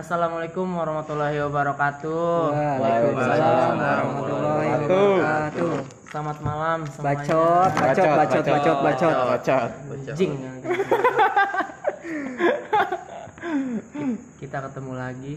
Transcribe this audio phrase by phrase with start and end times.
[0.00, 2.56] Assalamualaikum warahmatullahi wabarakatuh.
[2.56, 5.72] Waalaikumsalam warahmatullahi wabarakatuh.
[6.08, 7.20] Selamat malam semuanya.
[7.20, 9.14] Bacot, bacot, bacot, bacot, bacot.
[9.28, 10.40] bacot Jing.
[14.40, 15.34] kita ketemu lagi.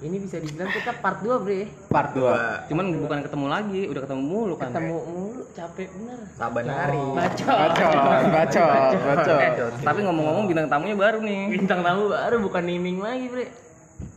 [0.00, 1.68] Ini bisa dibilang kita part 2, Bre.
[1.92, 4.72] part 2 Cuman bukan ketemu lagi, udah ketemu mulu kan.
[4.72, 6.20] Ketemu mulu, capek bener.
[6.36, 7.48] saban hari Bacot.
[7.48, 11.50] bacot bacot bacot Eh, tapi ngomong-ngomong bintang tamunya baru nih.
[11.50, 13.46] Bintang tamu baru bukan niming lagi, Bre.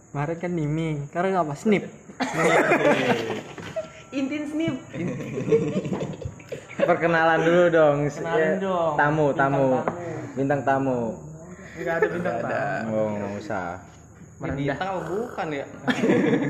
[0.09, 1.53] Kemarin kan Miming, sekarang apa?
[1.53, 1.85] Snip.
[4.11, 4.75] Intin snip.
[6.79, 8.93] perkenalan dulu dong Kenalin Ya, dong.
[8.95, 9.67] tamu Bintang tamu
[10.33, 10.99] bintang tamu
[11.75, 12.89] Enggak ada bintang tamu.
[12.89, 13.67] oh nggak usah
[14.39, 15.65] Ini bintang apa bukan ya?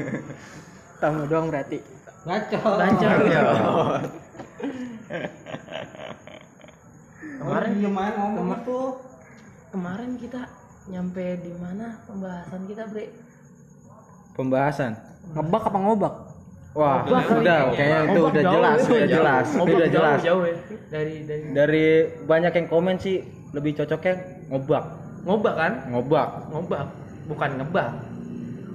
[1.00, 1.80] Tamu doang berarti.
[2.28, 2.76] Bacot.
[2.80, 3.20] Bacot.
[7.40, 9.10] Kemarin gimana ngomong tuh?
[9.70, 10.50] kemarin kita
[10.90, 13.06] nyampe di mana pembahasan kita, Bre?
[14.34, 14.98] pembahasan
[15.36, 16.16] Ngebak apa ngobak?
[16.74, 20.56] wah udah kayaknya itu udah jelas udah jelas udah jelas Jauh ya.
[20.90, 21.86] Dari dari dari
[22.24, 24.84] banyak yang komen sih lebih cocoknya ngobak
[25.26, 25.74] ngobak kan?
[25.92, 26.86] ngobak Ngobak,
[27.30, 27.90] bukan ngebak.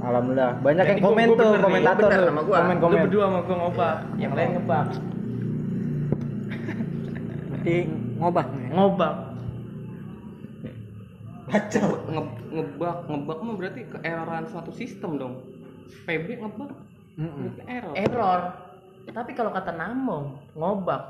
[0.01, 2.57] Alhamdulillah banyak yang komen tuh komentator bener tuh sama gua.
[2.59, 4.87] komen Lu komen berdua sama gua ngobak, yang lain ngebak.
[7.51, 7.77] Berarti
[8.19, 8.47] ngobak.
[8.75, 9.15] Ngobak.
[11.45, 12.23] Nge
[12.55, 15.35] ngebak, ngebak mah berarti keeroran suatu sistem dong.
[16.09, 16.71] PB ngebak
[17.69, 17.95] error.
[17.95, 18.41] Error.
[19.05, 21.03] Tapi kalau kata Namong, ngobak.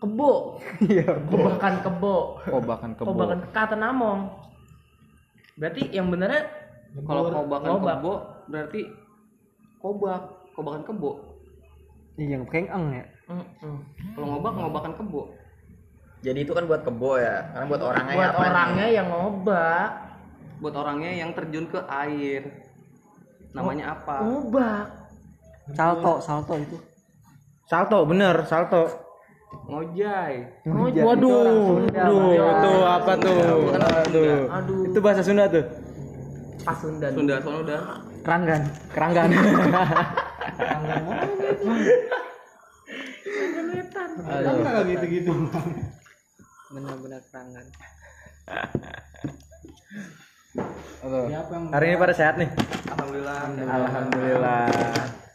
[0.00, 0.56] Kebo.
[0.80, 1.12] Iya.
[1.28, 2.40] Kobakan kebo.
[2.48, 4.32] kobakan kebo Kobakan kata Namong.
[5.60, 6.59] Berarti yang benernya
[6.90, 7.96] Kalau kobakan ngobak.
[7.96, 8.14] kebo
[8.46, 8.80] berarti
[9.78, 11.10] kobak, kobakan kebo.
[12.14, 13.04] Iya, yang pakai eng ya.
[14.12, 15.22] Kalau ngobak, ngobakan kebo.
[16.20, 18.50] Jadi itu kan buat kebo ya, karena buat orangnya Buat apa nih?
[18.50, 19.88] orangnya yang ngobak,
[20.60, 22.42] Buat orangnya yang terjun ke air.
[23.50, 24.16] Namanya apa?
[24.20, 24.84] ngobak.
[25.70, 26.76] Salto, salto itu.
[27.62, 28.90] salto bener salto
[29.70, 30.42] Ngojay.
[30.66, 31.02] Ngojek.
[31.02, 32.26] waduh duh
[32.58, 33.38] tuh apa tuh
[33.78, 34.90] aduh Aduh.
[34.90, 35.62] itu bahasa Sunda tuh
[36.64, 37.12] Pasundan.
[37.14, 37.80] Sunda sono udah.
[38.20, 38.62] Keranggan.
[38.92, 39.30] keranggan
[44.30, 45.32] Enggak gitu-gitu.
[46.70, 47.66] Benar-benar keranggan.
[51.00, 51.24] Aduh.
[51.72, 52.50] hari ini pada sehat nih
[52.92, 53.38] Alhamdulillah.
[53.64, 54.68] alhamdulillah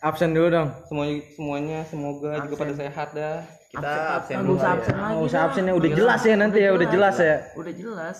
[0.03, 3.35] absen dulu dong Semuanya semuanya semoga juga pada sehat dah.
[3.73, 4.75] Kita absen Nggak dulu usah ya.
[4.77, 5.17] absen lagi.
[5.25, 8.17] usah absen ya udah jelas ya nanti ya udah jelas ya Udah jelas.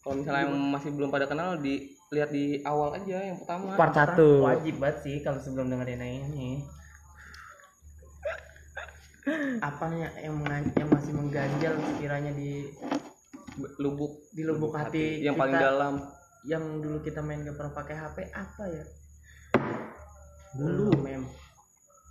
[0.00, 1.60] Kalau misalnya yang masih belum pada kenal
[2.10, 3.78] dilihat di awal aja yang pertama.
[3.78, 6.66] part satu Wajib banget sih kalau sebelum dengerin yang ini.
[9.62, 9.86] Apa
[10.18, 12.66] yang mengan- yang masih mengganjal sekiranya di
[13.78, 15.94] lubuk di lubuk hati, yang paling kita dalam.
[16.42, 18.84] yang dulu kita main gak pernah pakai HP apa ya?
[20.58, 21.22] Dulu mem.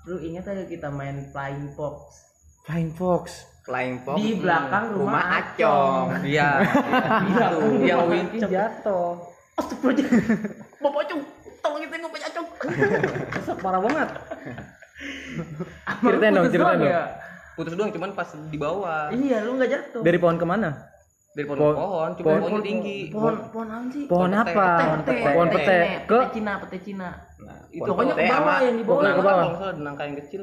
[0.07, 2.23] Lu ingat aja kita main Flying Fox
[2.63, 6.23] Flying Fox Flying Fox di belakang rumah, Acong.
[6.23, 6.63] Iya.
[7.35, 9.28] itu yang win Acong jatuh.
[9.59, 10.08] Astagfirullahaladzim.
[10.84, 11.22] Bapak Acong,
[11.59, 12.47] tolong kita Bapak Acong.
[13.64, 14.09] parah banget.
[16.02, 16.90] Ceritain dong, Putus ceritain dong.
[16.90, 17.03] ya?
[17.53, 19.08] Putus doang cuman pas di bawah.
[19.09, 20.02] Iya, lu nggak jatuh.
[20.02, 20.70] dari pohon ke mana
[21.30, 23.00] Dari pohon Pohon- pohon, cuma pohon- pohonnya tinggi.
[23.09, 24.03] pohon pohon apa sih?
[24.08, 24.50] pohon Pohon apa
[25.06, 27.09] Pete, pohon pete ke pete Cina, pete Cina.
[27.40, 29.03] Nah, itu Pokoknya ke pete bawah yang di bawah.
[29.06, 29.46] Ke bawah.
[29.78, 30.41] Nangka yang kecil.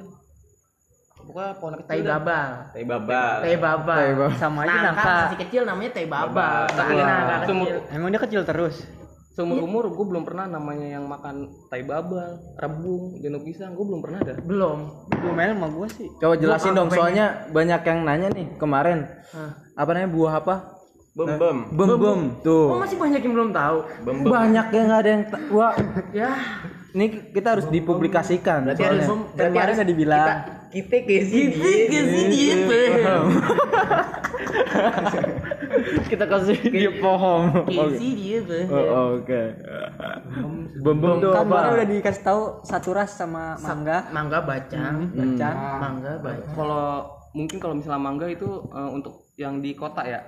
[1.18, 1.90] Pokoknya pohon kecil.
[1.90, 2.50] Tai babal.
[2.70, 3.36] Tai babal.
[3.42, 4.00] Tai babal.
[4.36, 5.16] Sama aja Nangka nangka.
[5.26, 6.62] masih kecil namanya tai babal.
[6.70, 7.76] Kecil.
[7.90, 8.76] Emang dia kecil terus.
[9.36, 11.36] Seumur umur gue belum pernah namanya yang makan
[11.68, 14.40] tai babal, rebung, jenuh pisang, gue belum pernah dah.
[14.40, 14.88] Belum.
[15.06, 16.08] Gue main sama gue sih.
[16.16, 19.52] coba jelasin dong pengen- soalnya banyak yang nanya nih kemarin Hah.
[19.74, 20.54] apa namanya buah apa
[21.12, 21.58] Bem bem.
[21.70, 23.76] bem bem Oh, tuh masih banyak yang belum tahu.
[24.02, 24.28] Bem bem.
[24.30, 25.72] banyak yang nggak ada yang wah
[26.12, 26.30] Ya,
[26.90, 29.04] ini kita harus dipublikasikan Berarti soalnya.
[29.04, 30.26] harus berarti kemarin harus dibilang.
[30.26, 30.36] Kita
[30.72, 31.60] kita kesi gitu
[32.06, 32.56] sih dia.
[36.12, 38.40] kita kasih dia pohon Casey dia.
[38.68, 39.42] Oh, oke
[40.76, 43.98] bem bem tuh Kan apa kemarin udah dikasih tahu satu ras sama mangga.
[44.12, 44.96] Mangga bacang.
[45.12, 45.56] Bacang.
[45.80, 46.52] Mangga bacang.
[46.54, 46.86] Kalau
[47.32, 50.20] mungkin kalau misalnya mangga itu eh, untuk yang di kota ya.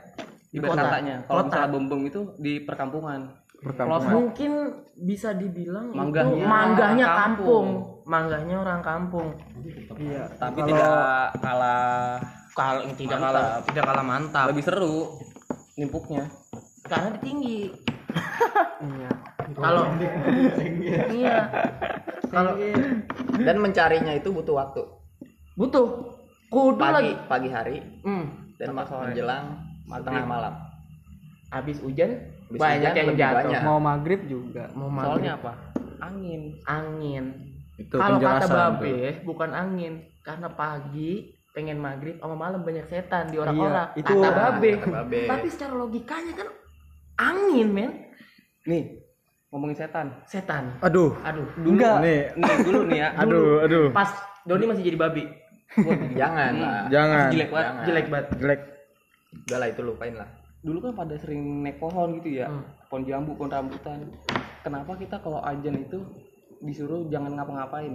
[0.48, 1.20] Di katanya.
[1.28, 1.48] Kalau Kota.
[1.52, 3.20] misalnya bembem itu di perkampungan.
[3.58, 4.52] perkampungan Mungkin
[4.96, 7.66] bisa dibilang itu Manggahnya manggahnya orang kampung.
[7.66, 7.66] kampung.
[8.08, 9.28] Manggahnya orang kampung.
[9.98, 10.24] Iya.
[10.38, 10.92] Tapi tidak
[11.42, 12.16] kalah
[12.54, 14.46] Kalau tidak kalah tidak kalah mantap.
[14.50, 14.96] lebih seru
[15.78, 16.26] nimpuknya.
[16.90, 17.58] Karena dia tinggi.
[18.82, 19.10] Iya.
[19.54, 19.82] Kalau
[21.08, 21.38] iya.
[22.28, 22.52] Kalau
[23.38, 24.82] dan mencarinya itu butuh waktu.
[25.54, 26.14] butuh
[26.48, 27.12] kudu Pagi lagi.
[27.26, 27.76] pagi hari
[28.06, 28.54] Hmm.
[28.56, 29.10] dan sore.
[29.10, 29.58] menjelang
[29.90, 30.54] tengah malam.
[31.48, 32.14] habis hujan
[32.46, 33.62] Habis banyak hujan yang jatuh banyak.
[33.64, 34.64] Mau maghrib juga.
[34.76, 35.52] mau Soalnya maghrib apa?
[35.98, 36.42] Angin.
[36.62, 37.24] angin
[37.74, 38.46] Itu kalau kata
[38.78, 39.92] babe bukan angin
[40.22, 45.02] karena pagi pengen maghrib sama malam banyak setan di orang-orang Iya, itu- kata babe Kata
[45.02, 45.20] babe.
[45.26, 46.48] tapi secara logikanya kan
[47.18, 47.90] angin men
[48.64, 48.84] Nih,
[49.48, 50.06] ngomongin setan.
[50.24, 51.16] setan Aduh.
[51.20, 51.96] aduh Dulu, Enggak.
[52.00, 52.20] Nih.
[52.34, 53.08] nih dulu nih ya.
[53.22, 53.86] Aduh, aduh.
[53.90, 54.10] pas
[54.44, 55.24] Doni masih jadi babi
[56.16, 56.88] Jangan lah.
[56.88, 57.28] Jangan.
[57.28, 57.84] Jelek banget.
[57.84, 58.60] Jelek banget Jelek.
[59.38, 60.28] Udah lah itu lupain lah.
[60.58, 62.48] Dulu kan pada sering naik pohon gitu ya.
[62.48, 62.64] Hmm.
[62.88, 64.08] Pohon jambu, pohon rambutan.
[64.60, 66.00] Kenapa kita kalau ajan itu
[66.58, 67.94] disuruh jangan ngapa-ngapain?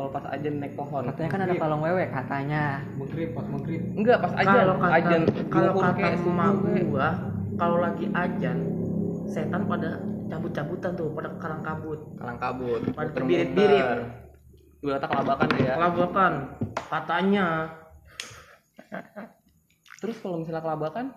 [0.00, 1.04] Kalau pas ajan naik pohon.
[1.12, 2.80] Katanya kan ada palong wewe katanya.
[2.96, 3.80] Maghrib, pas maghrib.
[3.92, 4.56] Enggak, pas ajan.
[4.56, 5.20] kalau kata ajan
[5.52, 6.52] kalau kata emak
[6.88, 7.08] gua
[7.60, 8.58] kalau lagi ajan
[9.28, 10.00] setan pada
[10.32, 12.80] cabut-cabutan tuh pada kalang kabut Kalang kabut.
[12.96, 13.28] pada muter-muter.
[13.28, 13.86] birit-birit
[14.80, 15.74] Gue kata kelabakan ya.
[15.76, 16.32] kelabakan
[16.88, 17.46] katanya
[20.00, 21.12] Terus kalau misalnya kelabakan,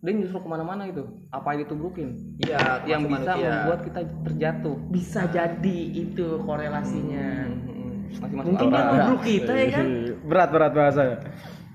[0.00, 1.04] dia justru ke mana-mana gitu.
[1.28, 2.08] Apa yang ditubrukin?
[2.38, 3.48] Iya, yang bisa manusia.
[3.54, 4.76] membuat kita terjatuh.
[4.88, 7.28] bisa jadi itu korelasinya
[7.70, 8.92] Hmm, Masih masuk mungkin dia akal.
[8.96, 9.86] nubruk kita ya kan
[10.28, 11.16] Berat berat bahasanya.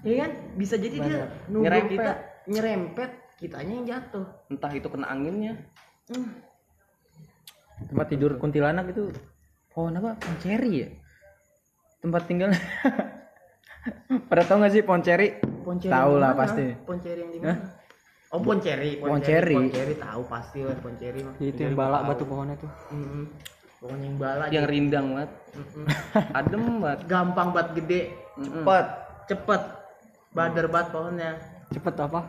[0.02, 1.92] ya kan bisa jadi dia nubruk Nyerempet.
[1.92, 2.12] kita
[2.46, 5.54] nyerempet kitanya yang jatuh Entah itu kena anginnya.
[7.86, 9.12] Tempat tidur kuntilanak itu
[9.68, 10.16] pohon apa?
[10.16, 10.90] Pohon ceri ya?
[12.00, 12.50] Tempat tinggal.
[14.30, 15.38] Pada tau gak sih pohon ceri?
[15.62, 16.66] Ponceri Tahu yang lah pasti.
[16.80, 17.56] Ponceri yang di mana?
[18.30, 19.54] Oh, Ponceri, Ponceri.
[19.54, 21.34] Ponceri tahu pasti lah Ponceri mah.
[21.38, 22.72] Itu yang balak batu pohonnya tuh.
[22.92, 23.24] Mm-mm.
[23.78, 24.72] Pokoknya yang bala Yang aja.
[24.72, 25.32] rindang banget.
[25.54, 25.86] Mm-mm.
[26.40, 27.00] Adem banget.
[27.06, 28.02] gampang banget gede,
[28.36, 28.86] Cepet.
[29.26, 29.62] cepet.
[30.32, 31.32] Badar banget pohonnya.
[31.70, 32.20] Cepet apa?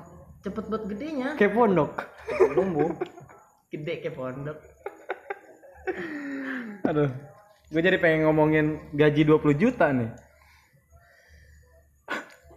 [0.41, 1.29] Cepet banget gedenya.
[1.35, 1.91] Kayak pondok.
[2.55, 2.91] Tumbuh.
[3.67, 4.59] Gede kayak pondok.
[6.85, 7.11] Aduh.
[7.67, 10.07] Gue jadi pengen ngomongin gaji 20 juta nih.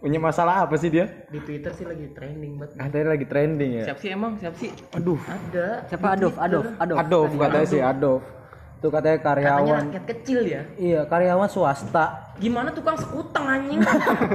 [0.00, 1.04] Punya masalah apa sih dia?
[1.28, 2.72] Di Twitter sih lagi trending banget.
[2.72, 3.84] Katanya lagi trending ya.
[3.92, 4.72] Siap sih emang, siap sih.
[4.96, 5.20] Aduh.
[5.20, 5.84] Ada.
[5.92, 6.36] Siapa Adolf?
[6.40, 6.98] Adolf, Adolf.
[6.98, 8.24] Adolf katanya sih Adolf.
[8.80, 9.82] Itu katanya Katanya karyawan.
[9.92, 10.62] rakyat kecil ya.
[10.80, 12.32] Iya, karyawan swasta.
[12.40, 13.76] Gimana tukang sekutang anjing?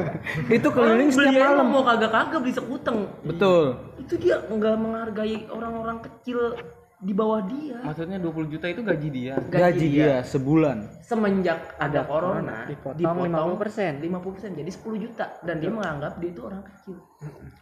[0.61, 1.65] Itu keliling setiap malam.
[1.65, 3.09] mau kagak-kagak beli sekutang.
[3.25, 3.73] Betul.
[3.97, 6.53] Itu dia nggak menghargai orang-orang kecil
[6.95, 7.75] di bawah dia.
[7.83, 9.33] Maksudnya 20 juta itu gaji dia.
[9.41, 10.77] Gaji dia sebulan.
[11.01, 13.29] semenjak ada corona dipotong
[13.61, 14.01] 50%.
[14.01, 16.97] 50% jadi 10 juta dan dia menganggap dia itu orang kecil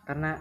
[0.04, 0.38] Karena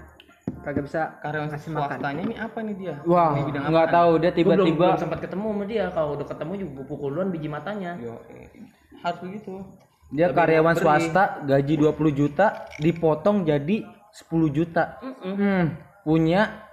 [0.62, 1.98] kagak bisa Karyawan ngasih makan.
[2.20, 2.94] ini apa nih dia?
[3.02, 6.52] Wah, Di bidang nggak tahu dia tiba-tiba belum sempat ketemu sama dia kalau udah ketemu
[6.58, 8.46] juga gua pukul duluan biji matanya Yo, eh,
[9.00, 9.54] harus begitu.
[10.10, 10.82] dia Lebih karyawan beri.
[10.84, 12.46] swasta gaji 20 juta
[12.76, 13.76] dipotong jadi
[14.12, 15.00] 10 juta.
[15.00, 15.72] Hmm,
[16.02, 16.68] punya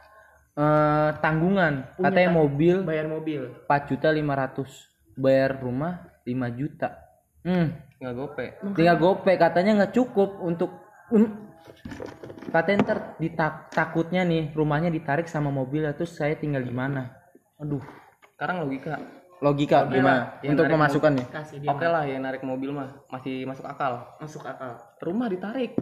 [0.60, 1.74] eh, tanggungan.
[1.96, 4.68] Punya Katanya tang- mobil bayar mobil 4 juta 500.
[5.16, 6.90] Bayar rumah 5 juta.
[7.40, 8.46] Hmm, Nggak gope.
[8.74, 10.72] tinggal gope katanya nggak cukup untuk
[11.08, 11.50] Hmm.
[12.50, 17.10] katanya ntar ditak takutnya nih rumahnya ditarik sama mobil terus saya tinggal di mana
[17.56, 17.82] aduh
[18.32, 18.96] Sekarang logika.
[19.40, 20.68] logika gimana yang untuk
[21.26, 24.06] kasih dia Oke lah ya narik mobil mah masih masuk akal.
[24.18, 25.74] masuk akal Rumah ditarik.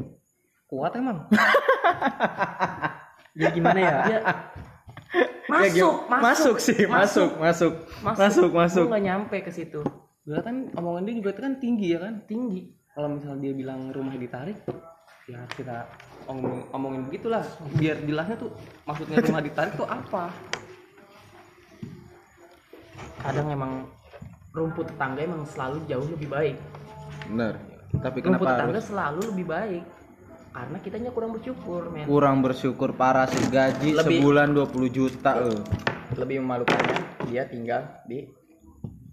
[0.65, 1.25] Kuat emang.
[3.35, 3.93] Ya gimana ya?
[4.03, 4.19] dia
[5.63, 6.55] Ya, gim- masuk masuk.
[6.61, 7.29] Sih masuk.
[7.41, 7.73] masuk
[8.05, 8.49] masuk.
[8.53, 8.85] Masuk.
[8.85, 9.81] Gua nggak nyampe ke situ.
[10.27, 12.13] Berarti kan omongan dia juga itu kan tinggi ya kan?
[12.27, 12.61] tinggi.
[12.93, 14.57] Kalau misalnya dia bilang rumah ditarik,
[15.29, 15.85] ya kita
[16.25, 17.45] omongin, omongin begitulah.
[17.77, 18.51] Biar jelasnya tuh
[18.83, 20.33] maksudnya rumah ditarik tuh apa?
[23.17, 23.83] kadang emang
[24.53, 26.55] rumput tetangga emang selalu jauh lebih baik.
[27.27, 27.53] Benar.
[27.97, 28.87] Tapi rumput kenapa tetangga harus?
[28.87, 29.83] selalu lebih baik
[30.57, 32.09] karena kitanya kurang bersyukur men.
[32.09, 34.17] Kurang bersyukur parah sih gaji Lebih.
[34.17, 35.61] sebulan 20 juta loh
[36.17, 36.97] Lebih memalukannya
[37.29, 38.25] dia tinggal di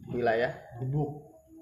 [0.08, 0.56] wilayah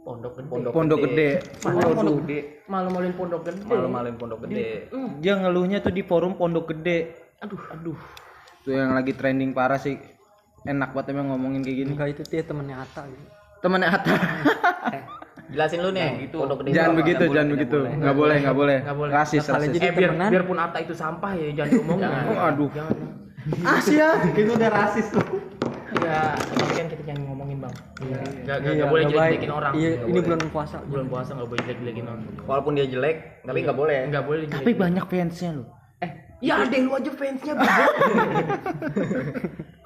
[0.07, 0.47] pondok gede.
[0.51, 1.29] Pondok pondok gede.
[1.67, 2.39] Malah pondok gede.
[2.71, 3.63] malu-maluin pondok gede.
[3.67, 4.67] Malu-maluin pondok gede.
[5.19, 7.19] dia ngeluhnya tuh di forum pondok gede.
[7.43, 7.99] Aduh aduh.
[8.63, 9.99] Tuh yang lagi trending parah sih.
[10.63, 11.91] Enak banget emang ngomongin kayak gini.
[11.99, 13.25] Enggak itu dia temennya Atta gitu.
[13.63, 14.15] temennya Atta
[15.53, 16.37] Jelasin lu nih, gitu.
[16.41, 16.71] pondok gede.
[16.73, 17.79] jangan begitu jangan begitu.
[17.85, 18.79] nggak boleh nggak boleh.
[19.13, 19.69] Rasis rasis.
[19.77, 22.09] Jadi eh biar biarpun Ata itu sampah ya jangan diomongin.
[22.09, 22.71] Oh, aduh.
[22.73, 22.97] Jangan.
[23.67, 25.27] Asia Itu udah rasis tuh.
[26.01, 27.75] ya tapi kan kita jangan ngomongin bang.
[28.01, 29.05] Iya, nggak nggak nggak boleh.
[29.13, 29.73] jelek-jelekin orang.
[29.77, 30.23] Iya, ini boleh.
[30.25, 30.77] bulan puasa.
[30.89, 32.23] bulan puasa nggak boleh jelek-jelekin orang.
[32.49, 33.99] Walaupun dia jelek, tapi nggak boleh.
[34.09, 34.81] nggak boleh tapi dijelekin.
[34.81, 36.11] banyak fansnya loh eh
[36.43, 37.91] ya ada lu aja fansnya bego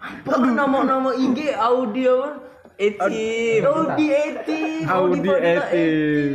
[0.00, 2.40] apa nama-nama IG audio
[2.76, 3.62] Etim.
[3.62, 6.32] Audi Etim Audi Etim.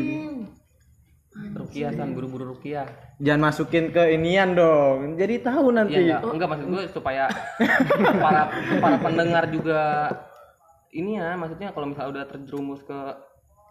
[1.32, 2.88] Rukiah san buru-buru rukiah.
[3.18, 7.24] jangan masukin ke inian dong jadi tahu Iya nanti enggak, enggak maksud gue supaya
[8.24, 10.10] para para pendengar juga
[10.90, 13.00] ini ya maksudnya kalau misalnya udah terjerumus ke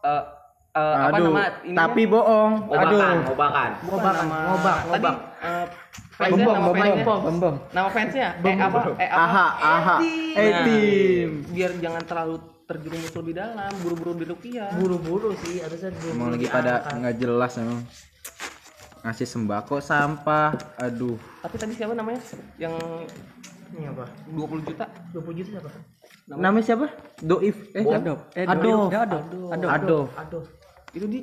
[0.00, 0.24] eh,
[0.72, 2.52] eh, apa Aduh, nama ini tapi bohong.
[2.64, 2.78] Aduh.
[2.96, 3.70] Obakan, obakan.
[3.82, 5.04] ngobak nama ngobak tadi
[5.42, 5.66] eh,
[6.10, 7.56] fansnya, Bembong, nama bembong, fansnya bembong.
[7.70, 9.96] nama fansnya eh apa eh apa Aha, aha.
[9.98, 11.28] Nah, Etim.
[11.50, 12.36] biar jangan terlalu
[12.70, 17.52] terjerumus lebih dalam buru-buru di rupiah buru-buru sih harusnya buru Emang lagi pada nggak jelas
[17.58, 17.82] emang.
[19.00, 20.54] Ngasih sembako sampah.
[20.78, 21.18] Aduh.
[21.42, 22.22] tapi tadi siapa namanya
[22.62, 22.78] yang
[23.74, 25.70] ini apa 20 juta 20 juta siapa
[26.30, 26.86] Namanya siapa?
[27.18, 27.74] Doif.
[27.74, 28.86] Eh, Aduh, eh, Aduh.
[28.86, 29.70] aduh, aduh, aduh.
[29.74, 30.04] Aduh.
[30.14, 30.44] aduh
[30.94, 31.20] itu di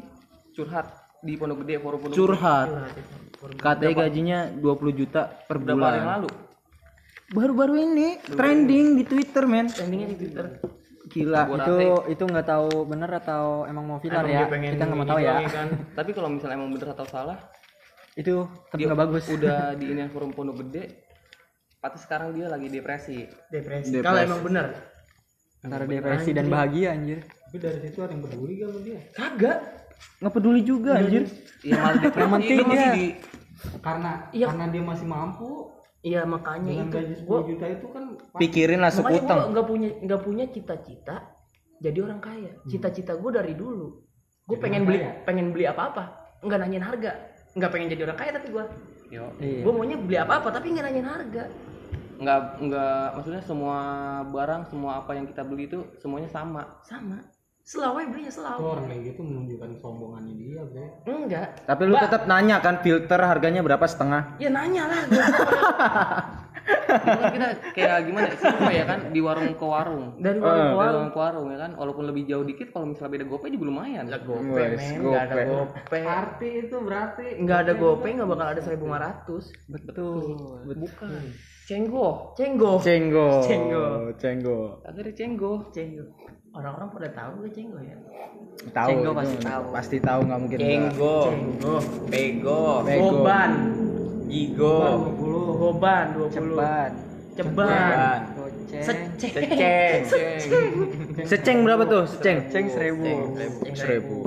[0.52, 0.84] curhat
[1.24, 2.16] di Pondok Gede forum Pondok.
[2.20, 2.68] Curhat.
[3.56, 6.16] Katanya gajinya 20 juta per berapa hari yang bulan.
[6.20, 6.30] lalu
[7.28, 9.68] Baru-baru ini trending di Twitter, men.
[9.68, 10.46] endingnya di twitter
[11.08, 11.42] Gila.
[11.48, 11.76] Itu
[12.10, 14.40] itu nggak tahu bener atau emang mau viral Emang ya?
[14.44, 15.34] dia Kita nggak mau tahu ya.
[15.48, 17.38] kan tapi kalau misalnya emang bener atau salah
[18.14, 18.36] Itu
[18.68, 19.24] tapi dia nggak bagus.
[19.28, 20.84] udah di ini forum Pondok Gede
[21.78, 24.02] pasti sekarang dia lagi depresi depresi, Depresi.
[24.02, 24.68] kalau emang bener
[25.60, 27.22] Antara depresi dan bahagia anjir.
[29.14, 29.58] kagak
[30.20, 31.26] Nggak peduli juga anjir.
[31.60, 33.06] Iya malah depresi Yang penting dia- di
[33.80, 34.46] karena Iya.
[34.48, 35.50] karena dia masih mampu
[36.08, 36.96] iya makanya dengan itu.
[36.96, 38.04] gaji 10 gua juta itu kan
[38.40, 39.38] Pikirin lah makanya sekutang.
[39.38, 41.18] gua nggak punya nggak punya cita-cita
[41.78, 42.52] jadi orang kaya.
[42.66, 44.02] Cita-cita gue dari dulu.
[44.48, 46.38] Gue pengen beli pengen beli apa-apa.
[46.42, 47.12] Nggak nanyain harga.
[47.54, 48.66] Nggak pengen jadi orang kaya tapi gue
[49.08, 49.24] Yo.
[49.40, 49.64] Iya.
[49.64, 51.44] gue maunya beli apa-apa tapi nggak nanyain harga.
[52.18, 53.78] Nggak nggak maksudnya semua
[54.28, 56.82] barang semua apa yang kita beli itu semuanya sama.
[56.84, 57.22] Sama
[57.68, 60.88] selawe belinya itu selawe orang kayak gitu menunjukkan kesombongannya dia bre.
[61.04, 61.48] Enggak.
[61.68, 64.40] Tapi lu tetap nanya kan filter harganya berapa setengah?
[64.40, 65.02] ya nanya lah.
[66.68, 69.00] Mungkin kita kayak gimana sama ya kan?
[69.12, 70.20] Di warung ke warung.
[70.20, 70.80] Dari Eh, warung ke Dari warung.
[70.80, 71.72] warung ke warung ya kan?
[71.76, 74.04] Walaupun lebih jauh dikit kalau misalnya beda gopay juga lumayan.
[74.08, 75.00] Lah, gope Wes, men.
[75.04, 75.76] Nggak ada gope.
[75.76, 80.20] gope arti itu berarti nggak ada gope nggak bakal ada 1500 Betul.
[80.72, 81.12] bukan.
[81.68, 82.32] Cenggo.
[82.40, 82.72] Cenggo.
[82.80, 83.28] Cenggo.
[83.44, 83.86] Cenggo.
[84.16, 84.60] Cenggo.
[84.88, 85.52] ada cenggo.
[85.76, 86.04] Cenggo
[86.52, 87.98] orang-orang pada tahu gue cenggo ya
[88.68, 88.90] Tahu.
[88.90, 89.20] Cenggo itu.
[89.22, 89.64] pasti tahu.
[89.70, 90.58] Pasti tahu nggak mungkin.
[90.58, 90.68] nggak.
[90.68, 91.76] Cenggo, cenggo
[92.10, 93.02] Bego, Bego.
[93.22, 93.52] goban
[94.28, 94.78] Gigo,
[95.56, 96.92] goban 20 Cepat.
[97.38, 98.84] ceban Ban, Goceng.
[99.16, 100.72] seceng Seceng,
[101.24, 102.04] Seceng berapa tuh?
[102.10, 102.50] Seceng.
[102.50, 103.38] Ceng seribu.
[103.72, 104.18] Seribu.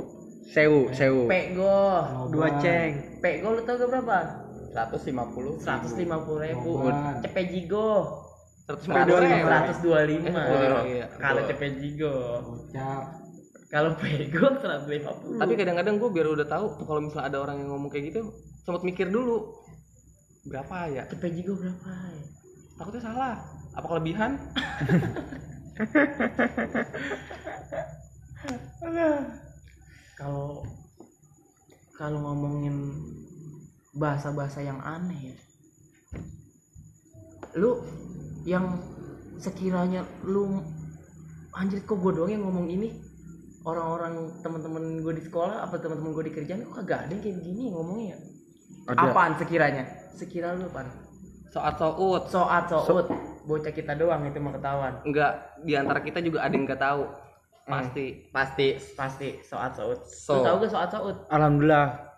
[0.47, 1.27] Sewu, sewu.
[1.27, 2.01] pego
[2.31, 3.19] Dua ceng.
[3.19, 4.17] pego lu tau gak berapa
[4.71, 6.07] 150 150
[6.41, 6.71] ribu
[7.21, 7.91] cepejigo
[8.69, 11.05] 125 125 iya.
[11.17, 12.15] kalau cepejigo.
[12.69, 13.21] Cap
[13.71, 17.87] kalau pego 150 tapi kadang-kadang gue biar udah tahu kalau misalnya ada orang yang ngomong
[17.87, 18.27] kayak gitu
[18.67, 19.47] sempat mikir dulu
[20.43, 21.07] berapa ya?
[21.07, 22.25] Cepejigo berapa ya?
[22.75, 23.37] takutnya salah.
[23.77, 24.31] Apa kelebihan?
[30.21, 30.61] Kalau
[31.97, 32.93] kalau ngomongin
[33.93, 35.37] bahasa-bahasa yang aneh ya
[37.57, 37.83] lu
[38.47, 38.79] yang
[39.41, 40.61] sekiranya lu
[41.57, 42.89] anjir kok gue doang yang ngomong ini?
[43.61, 47.37] Orang-orang teman-teman gue di sekolah apa teman-teman gue di kerjaan kok kagak ada yang kayak
[47.43, 48.17] begini ngomongnya?
[48.89, 49.13] Ada.
[49.13, 49.83] apaan sekiranya?
[50.17, 50.89] Sekira lu apaan?
[51.51, 52.23] Soat sout.
[52.31, 53.05] Soat sout.
[53.45, 54.93] Bocah kita doang itu mah ketahuan.
[55.05, 55.31] Enggak
[55.61, 57.03] di antara kita juga ada yang nggak tahu.
[57.67, 58.05] Pasti.
[58.33, 58.67] Pasti.
[58.97, 59.29] Pasti.
[59.45, 59.99] Soat sout.
[60.09, 60.41] So.
[60.41, 61.17] lu tahu gak soat sout?
[61.29, 62.09] Alhamdulillah.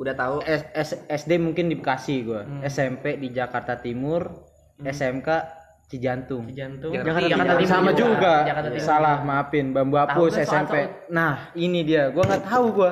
[0.00, 0.36] udah tahu?
[0.42, 2.42] S, S- SD mungkin di Bekasi gua.
[2.64, 4.24] SMP di Jakarta Timur.
[4.84, 5.28] SMK
[5.84, 6.48] Cijantung.
[6.48, 7.68] di jantung Jakarta Iya, Timur.
[7.68, 8.34] Sama juga.
[8.42, 9.66] Jakarta Timur Salah, maafin.
[9.70, 10.74] Bambu soal SMP.
[11.08, 12.08] Nah, ini dia.
[12.08, 12.90] Gua nggak tahu gua.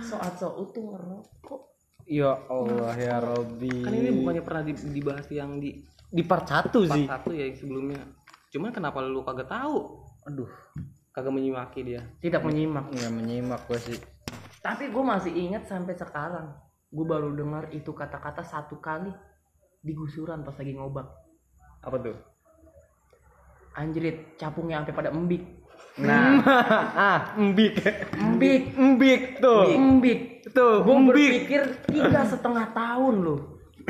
[0.00, 1.60] soat sout tuh ngerokok
[2.04, 3.70] Ya Allah ya Robbi.
[3.80, 7.06] kan ini bukannya pernah di- dibahas yang di di part 1 part sih.
[7.06, 8.02] satu ya yang sebelumnya
[8.50, 10.50] cuman kenapa lu kagak tahu Aduh,
[11.08, 13.94] kagak menyimaki dia tidak menyimak nggak menyimak gua sih.
[14.58, 16.50] tapi gue masih ingat sampai sekarang
[16.84, 19.14] gue baru dengar itu kata-kata satu kali
[19.80, 21.08] di gusuran pas lagi ngobak
[21.80, 22.16] apa tuh?
[23.72, 25.44] anjrit capungnya sampai pada embik
[25.96, 26.38] Nah,
[26.94, 27.82] ah, embik.
[28.14, 29.64] embik Embik tuh.
[29.68, 33.40] embik Tuh, gue berpikir tiga setengah tahun loh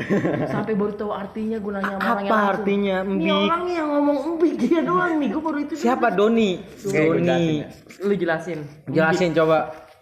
[0.53, 3.31] sampai baru tahu artinya gue nanya sama orang yang Apa langsung, artinya ini embik?
[3.45, 6.49] orangnya yang ngomong embik dia doang nih gue baru itu Siapa Doni?
[6.81, 7.43] Doni.
[8.01, 9.57] lu jelasin Jelasin coba.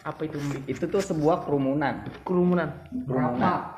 [0.09, 2.01] Apa itu Itu tuh sebuah kerumunan.
[2.25, 2.69] kerumunan.
[3.05, 3.77] Berapa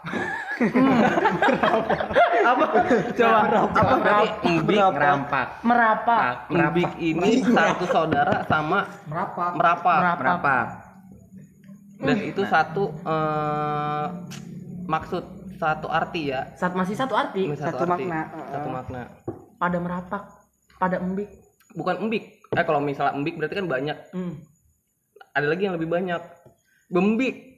[3.17, 3.39] Coba.
[3.67, 3.95] apa?
[3.99, 5.47] Berarti embik Merampak.
[5.61, 10.65] merapak embik ini satu saudara sama berapa merapak Merapak.
[12.01, 14.05] dan itu satu eh,
[14.87, 15.23] maksud
[15.61, 16.41] satu arti ya.
[16.57, 17.45] Saat masih satu arti?
[17.53, 18.09] Satu arti.
[18.09, 18.21] makna.
[18.49, 19.01] satu makna.
[19.61, 20.23] Pada merapak
[20.81, 21.29] pada embik
[21.77, 23.97] bukan embik eh kalau misalnya embik berarti kan banyak.
[24.11, 24.33] Hmm.
[25.31, 26.21] Ada lagi yang lebih banyak.
[26.91, 27.51] Bembik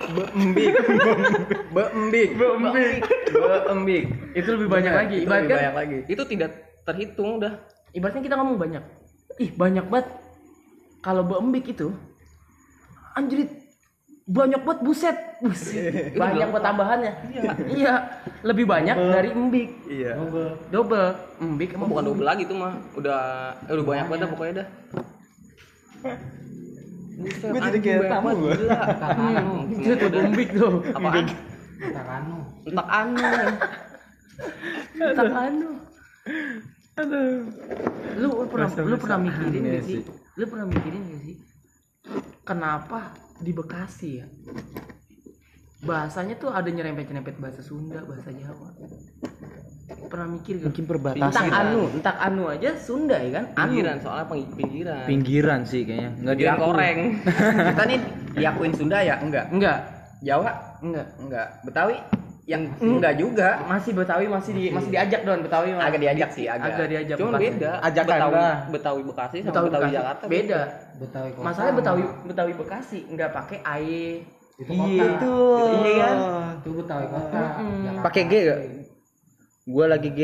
[0.00, 0.72] Beembik.
[1.76, 2.30] Beembik.
[2.40, 2.94] Beembik.
[3.28, 4.04] Beembik.
[4.32, 5.16] itu lebih banyak lagi.
[5.20, 5.98] Itu lebih ibaratkan banyak lagi.
[6.08, 6.50] itu tidak
[6.88, 7.52] terhitung udah.
[7.92, 8.82] Ibaratnya kita ngomong banyak.
[9.36, 10.08] Ih banyak banget.
[11.04, 11.92] Kalau beembik itu
[13.16, 13.48] anjrit
[14.30, 16.14] banyak banget buset, buset.
[16.14, 17.12] banyak buat tambahannya
[17.66, 18.14] iya.
[18.46, 20.14] Lebih banyak dari embik Iya.
[20.70, 21.10] double.
[21.42, 22.72] Embik Emang emang bukan double lagi tuh mah.
[22.94, 23.20] Udah
[23.66, 24.68] eh, udah banyak banget dah pokoknya dah.
[27.20, 28.30] Gua jadi anjing, kayak tamu.
[28.48, 30.72] Hmm, itu tuh embik tuh.
[30.96, 31.26] Apaan?
[32.10, 32.36] Kanu.
[32.64, 33.20] Entak anu.
[35.00, 35.70] tak anu
[37.00, 40.00] lu lu pernah lu pernah mikirin gak sih.
[40.36, 41.36] Lu pernah mikirin gak sih?
[42.44, 44.26] Kenapa di Bekasi ya
[45.80, 48.68] bahasanya tuh ada nyerempet-nyerempet bahasa Sunda bahasa Jawa
[49.98, 51.50] pernah mikir gak Mungkin entah perbatasan.
[51.50, 55.04] anu entah anu aja Sunda ya kan anu Pinggiran soalnya pinggiran.
[55.06, 56.10] Pinggiran sih kayaknya.
[56.20, 56.62] Enggak diakui.
[56.62, 56.98] koreng.
[57.70, 58.00] Kita nih
[58.34, 59.14] diakuin Sunda ya?
[59.18, 59.44] Enggak.
[59.50, 59.78] enggak
[60.20, 60.50] Jawa?
[60.80, 61.46] enggak Enggak.
[61.64, 61.96] Betawi?
[62.44, 63.48] Yang enggak juga.
[63.62, 65.86] masih Betawi masih di masih diajak don Betawi mah.
[65.86, 66.74] Agak diajak sih, agak.
[66.74, 67.42] agak diajak Bekasi.
[67.46, 67.72] beda.
[67.80, 68.56] Ajakan Betawi, lah.
[68.70, 69.94] Betawi Bekasi sama Betawi, Betawi, Bekasi.
[69.94, 70.60] Jakarta beda
[70.98, 71.44] Betawi kota.
[71.46, 74.04] masalahnya Betawi Betawi Bekasi nggak pakai ae
[74.60, 75.36] Itu Iya itu.
[75.56, 76.16] Iya kan?
[76.60, 77.42] Itu Betawi kota.
[77.56, 78.02] Jakarta.
[78.04, 78.58] Pakai G gak?
[79.70, 80.20] Gua lagi G.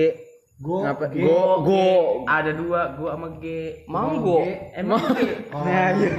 [0.57, 0.83] Go.
[0.83, 1.07] Ngapa?
[1.09, 1.23] G.
[1.23, 1.83] Go go.
[2.27, 3.45] ada dua gua sama G
[3.87, 4.41] Manggo.
[4.73, 5.21] emang G
[5.53, 6.11] Oh, Nah, iya.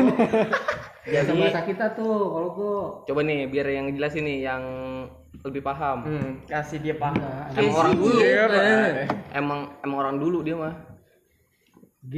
[1.24, 4.64] Jadi bahasa kita tuh kalau gua Coba nih biar yang jelasin nih yang
[5.42, 6.04] lebih paham.
[6.04, 8.18] hmm, kasih dia paham Enggak, Emang orang dulu.
[8.20, 8.44] Iya,
[9.32, 10.76] Emang emang orang dulu dia mah.
[12.04, 12.16] G.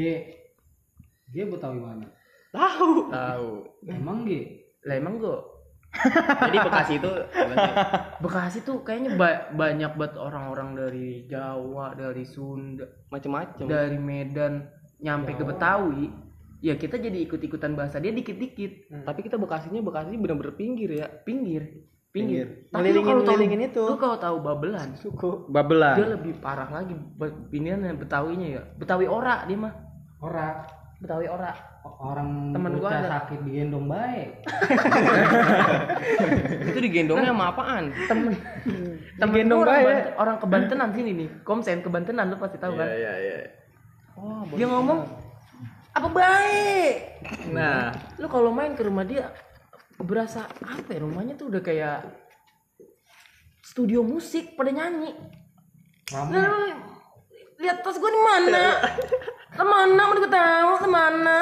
[1.30, 2.06] G Betawi mana?
[2.50, 3.10] Tahu.
[3.10, 3.50] Tahu.
[3.86, 4.32] Emang G.
[4.82, 5.44] lah emang gua
[6.40, 7.12] Jadi Bekasi itu?
[8.24, 13.66] Bekasi tuh kayaknya ba- banyak banget orang-orang dari Jawa dari Sunda Macem-macem.
[13.66, 14.70] dari Medan
[15.00, 16.12] nyampe ke Betawi
[16.60, 21.08] ya kita jadi ikut-ikutan bahasa dia dikit-dikit Tapi kita Bekasinya Bekasi bener-bener pinggir ya.
[21.24, 22.74] pinggir pinggir, Pinggir.
[22.74, 23.84] tapi lu kalau tahu itu.
[23.86, 25.46] lu kalau tahu babelan Suku.
[25.46, 25.94] Babelan.
[25.94, 29.74] dia lebih parah lagi Be- pilihan Betawinya ya Betawi ora dia mah
[30.20, 30.66] Ora.
[31.00, 31.50] Betawi ora
[31.82, 33.08] Orang Temen gua ada.
[33.18, 34.30] sakit digendong baik.
[36.66, 37.84] Itu digendongnya sama apaan?
[38.06, 38.32] temen
[39.20, 39.86] temen Digendong gua orang, bae.
[39.90, 43.36] Banten- orang kebantenan sini nih komsen kebantenan lu pasti tahu kan Iya, iya.
[44.16, 45.00] Oh, dia ngomong
[45.90, 46.94] apa baik
[47.50, 49.30] Nah, lu kalau main ke rumah dia
[49.98, 52.04] berasa apa ya rumahnya tuh udah kayak
[53.62, 55.10] studio musik pada nyanyi
[56.06, 56.34] Rame.
[56.34, 56.70] Nah,
[57.60, 58.64] lihat tas gua di mana
[59.50, 61.38] ke mana mau diketahui tahu ke mana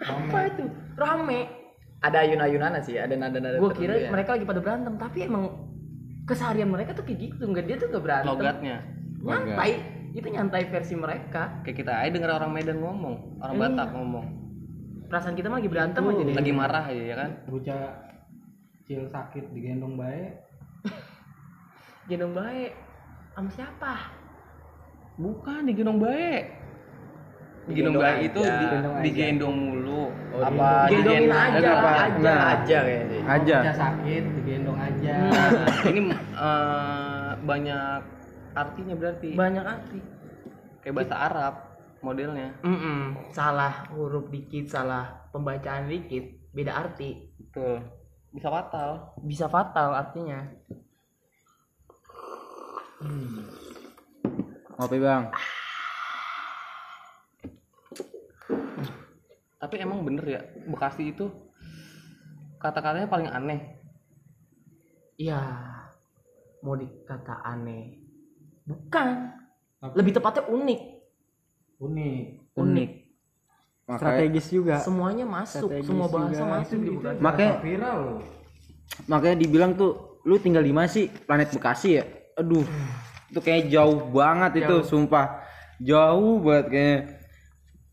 [0.00, 0.64] apa itu
[0.96, 1.40] rame
[2.00, 4.08] ada ayun-ayunannya sih, ada nada-nada gua kira ya.
[4.08, 5.52] mereka lagi pada berantem tapi emang
[6.24, 8.76] keseharian mereka tuh kayak gitu nggak dia tuh nggak berantem Logatnya.
[9.20, 9.72] nyantai
[10.10, 13.62] itu nyantai versi mereka Kayak kita aja denger orang Medan ngomong, orang Iya.
[13.68, 14.26] Batak ngomong.
[15.06, 17.30] perasaan kita mah lagi berantem aja deh Lagi marah aja ya kan?
[17.46, 17.80] Bocah
[18.80, 20.32] kecil sakit digendong baik.
[22.08, 22.72] gendong baik
[23.30, 23.94] sama siapa
[25.20, 26.44] Bukan digendong baik.
[27.68, 28.66] Digendong baik itu di,
[29.04, 30.08] Digendong mulu.
[30.32, 31.90] apa Gendongin digendong- aja, apa?
[32.00, 32.24] aja.
[32.24, 33.20] Nah, aja kayaknya.
[33.28, 33.56] Aja.
[33.60, 35.14] Bocah sakit digendong aja.
[35.20, 35.86] Hmm.
[35.86, 36.00] Ini
[36.34, 38.00] eh, banyak
[38.50, 39.28] artinya berarti.
[39.32, 40.00] banyak arti
[40.80, 41.54] Kayak bahasa Arab
[42.00, 42.48] modelnya.
[42.64, 43.12] Mm-mm.
[43.28, 47.84] salah huruf dikit salah pembacaan dikit beda arti Betul.
[48.32, 48.90] Bisa fatal.
[49.20, 50.40] bisa fatal artinya
[54.80, 55.28] Ngopi bang.
[59.60, 61.28] Tapi emang bener ya, Bekasi itu
[62.56, 63.60] kata-katanya paling aneh.
[65.20, 65.36] Iya
[66.60, 67.96] mau dikata aneh
[68.68, 69.32] bukan
[69.96, 70.80] lebih tepatnya unik
[71.80, 72.24] Unik.
[72.52, 72.90] unik
[73.90, 74.76] Strategis juga.
[74.78, 76.52] semuanya masuk Strategis semua bahasa juga.
[76.52, 78.18] masuk di Bekasi Makanya Viral loh.
[79.08, 81.08] makanya dibilang tuh lu tinggal di mana sih?
[81.08, 82.04] Planet Bekasi ya?
[82.36, 82.62] Aduh.
[83.30, 85.40] Itu kayak jauh banget itu, sumpah.
[85.78, 86.98] Jauh banget kayaknya.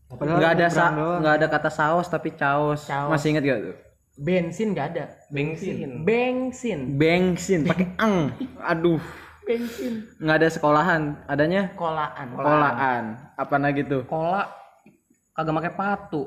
[0.08, 2.88] Nggak ada sa nggak ada kata saus tapi caos.
[2.88, 3.12] Caos.
[3.12, 3.76] Masih inget gak tuh?
[4.18, 6.02] bensin nggak ada Bensin.
[6.02, 8.34] bensin Bensin pakai ang.
[8.66, 8.98] Aduh.
[9.46, 13.04] bensin Nggak ada sekolahan, adanya kolaan kolaan.
[13.38, 14.02] Apa nah gitu?
[14.10, 14.50] Kola
[15.32, 16.22] kagak pakai patu.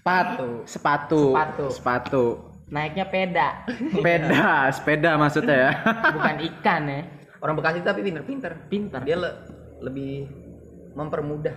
[0.00, 1.66] Sepatu, sepatu, Sepatu.
[1.70, 2.24] sepatu.
[2.66, 5.70] naiknya peda Sepeda, sepeda maksudnya ya.
[6.14, 7.00] bukan ikan ya
[7.46, 8.58] Orang Bekasi tapi pinter-pinter.
[8.66, 9.38] pintar Dia le-
[9.78, 10.26] lebih
[10.98, 11.54] mempermudah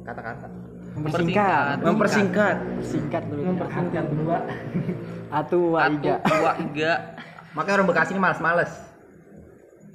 [0.00, 0.48] kata-kata.
[0.96, 3.44] Mempersingkat, mempersingkat, mempersingkat lebih.
[3.52, 4.38] Mempersingkat dua.
[5.28, 6.14] Atu Satu, iga.
[6.24, 6.92] dua, tiga.
[7.52, 8.72] Makanya orang Bekasi ini males-males.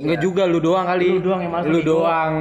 [0.01, 1.07] Enggak juga lu doang kali.
[1.07, 2.33] Lu doang yang males Lu doang.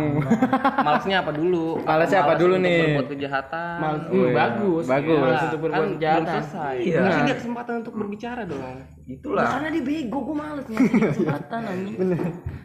[0.87, 1.65] Malesnya apa dulu?
[1.81, 2.81] Malesnya apa dulu untuk nih?
[2.81, 3.77] Berbuat kejahatan.
[3.77, 4.33] Males, Oh, hmm, iya.
[4.35, 5.17] bagus Bagus.
[5.17, 6.77] Males Nah, untuk kan berbuat belum kejahatan selesai.
[6.81, 7.01] Iya.
[7.03, 8.77] Masih dia kesempatan untuk berbicara dong.
[9.05, 9.47] Itulah.
[9.51, 11.97] karena dia bego gue males ngasih kesempatan anjing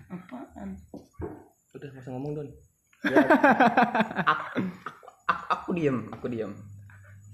[0.08, 0.70] apaan
[1.72, 2.48] Udah, masa ngomong don.
[4.26, 4.46] Aku,
[5.50, 6.52] aku diem, aku diem.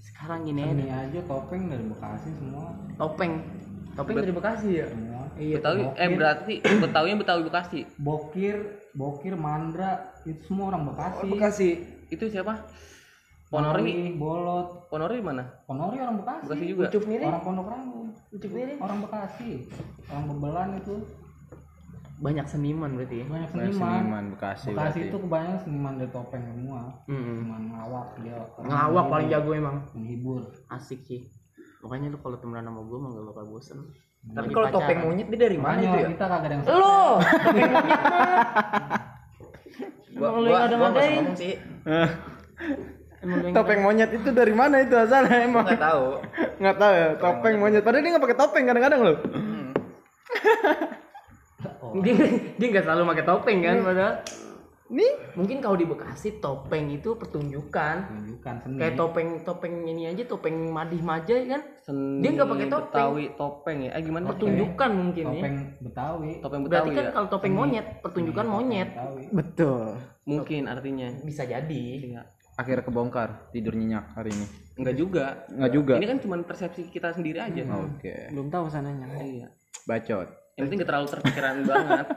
[0.02, 2.72] sekarang gini Ini aja aja topeng dari Bekasi semua.
[2.96, 3.32] topeng
[3.94, 5.21] topeng dari Bekasi ya Semua.
[5.42, 7.80] Iya Betawi eh berarti Betawinya Betawi Bekasi.
[7.98, 8.56] Bokir,
[8.94, 9.92] Bokir, Mandra
[10.24, 11.26] itu semua orang Bekasi.
[11.28, 11.70] Bekasi.
[12.08, 12.62] Itu siapa?
[13.48, 14.16] Ponori.
[14.16, 14.88] Bolot.
[14.88, 15.44] Ponori mana?
[15.66, 16.44] Ponori orang Bekasi.
[16.46, 16.84] Bekasi juga.
[16.88, 18.08] ucup mirip Orang Pondok Rangun.
[18.30, 19.52] ucup mirip Orang Bekasi.
[20.08, 20.96] Orang Bebelan itu
[22.22, 23.92] banyak seniman berarti ya banyak Banyak seniman.
[23.98, 25.02] seniman Bekasi Bekasi berarti.
[25.04, 26.82] itu kebanyakan seniman dari topeng semua.
[27.06, 27.26] Mm-mm.
[27.36, 28.38] Seniman ngelawak dia.
[28.62, 30.42] ngelawak paling jago emang Menghibur.
[30.70, 31.22] asik sih
[31.82, 33.80] makanya lu kalau temenan sama gue mah gak bakal bosen
[34.22, 36.08] Tapi kalau topeng monyet dia dari mana itu ya?
[36.14, 37.02] kita kagak ada yang lo
[40.12, 41.26] Gua Emang lu gua yang ada ngadain?
[41.34, 41.54] sih.
[43.26, 45.66] Lu Topeng monyet itu dari mana itu asalnya emang?
[45.66, 46.06] Enggak tahu.
[46.62, 47.82] Nggak tahu ya, topeng monyet.
[47.82, 49.18] Padahal dia nggak pakai topeng kadang-kadang loh.
[49.34, 49.74] Hmm.
[52.06, 52.14] dia
[52.56, 54.14] dia nggak selalu pakai topeng kan padahal
[54.92, 58.76] nih mungkin kalau di Bekasi topeng itu pertunjukan tunjukkan seni.
[58.76, 62.92] kayak topeng topeng ini aja topeng madih majai kan Seni Dia nggak pakai topeng.
[62.94, 63.92] Betawi topeng ya.
[63.96, 64.26] Eh gimana?
[64.30, 66.32] pertunjukan mungkin ya topeng Betawi.
[66.38, 67.12] Topeng berarti Betawi kan ya.
[67.12, 69.24] kalau topeng monyet pertunjukan monyet Betawi.
[69.32, 69.84] Betul.
[70.22, 71.08] Mungkin artinya.
[71.24, 72.22] bisa jadi Iya.
[72.54, 74.46] Akhirnya kebongkar tidur nyenyak hari ini.
[74.76, 75.26] Enggak juga.
[75.48, 75.94] Nggak juga.
[75.96, 77.64] Ini kan cuma persepsi kita sendiri aja.
[77.66, 78.28] Oke.
[78.30, 79.48] belum tahu sananya Iya.
[79.88, 80.28] Bacot.
[80.54, 82.08] Yang penting gak terlalu terpikiran banget.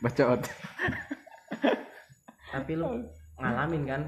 [0.00, 0.40] Bacot.
[2.54, 3.02] Tapi lu
[3.34, 4.00] ngalamin kan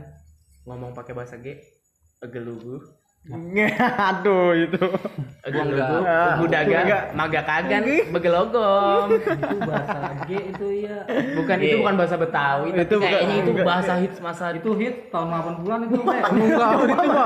[0.62, 1.58] ngomong pakai bahasa G
[2.20, 2.78] egelugu
[4.06, 4.78] Aduh itu.
[5.42, 6.30] egelugu enggak.
[6.38, 7.02] gudaga Enggak.
[7.12, 7.82] maga kagan
[8.14, 9.06] begelogom
[9.42, 10.98] itu bahasa G itu ya.
[11.34, 15.26] bukan itu bukan bahasa Betawi Itu kayaknya itu bahasa hits masa Itu hit tahun
[15.58, 15.98] 80-an itu.
[15.98, 17.18] Enggak, itu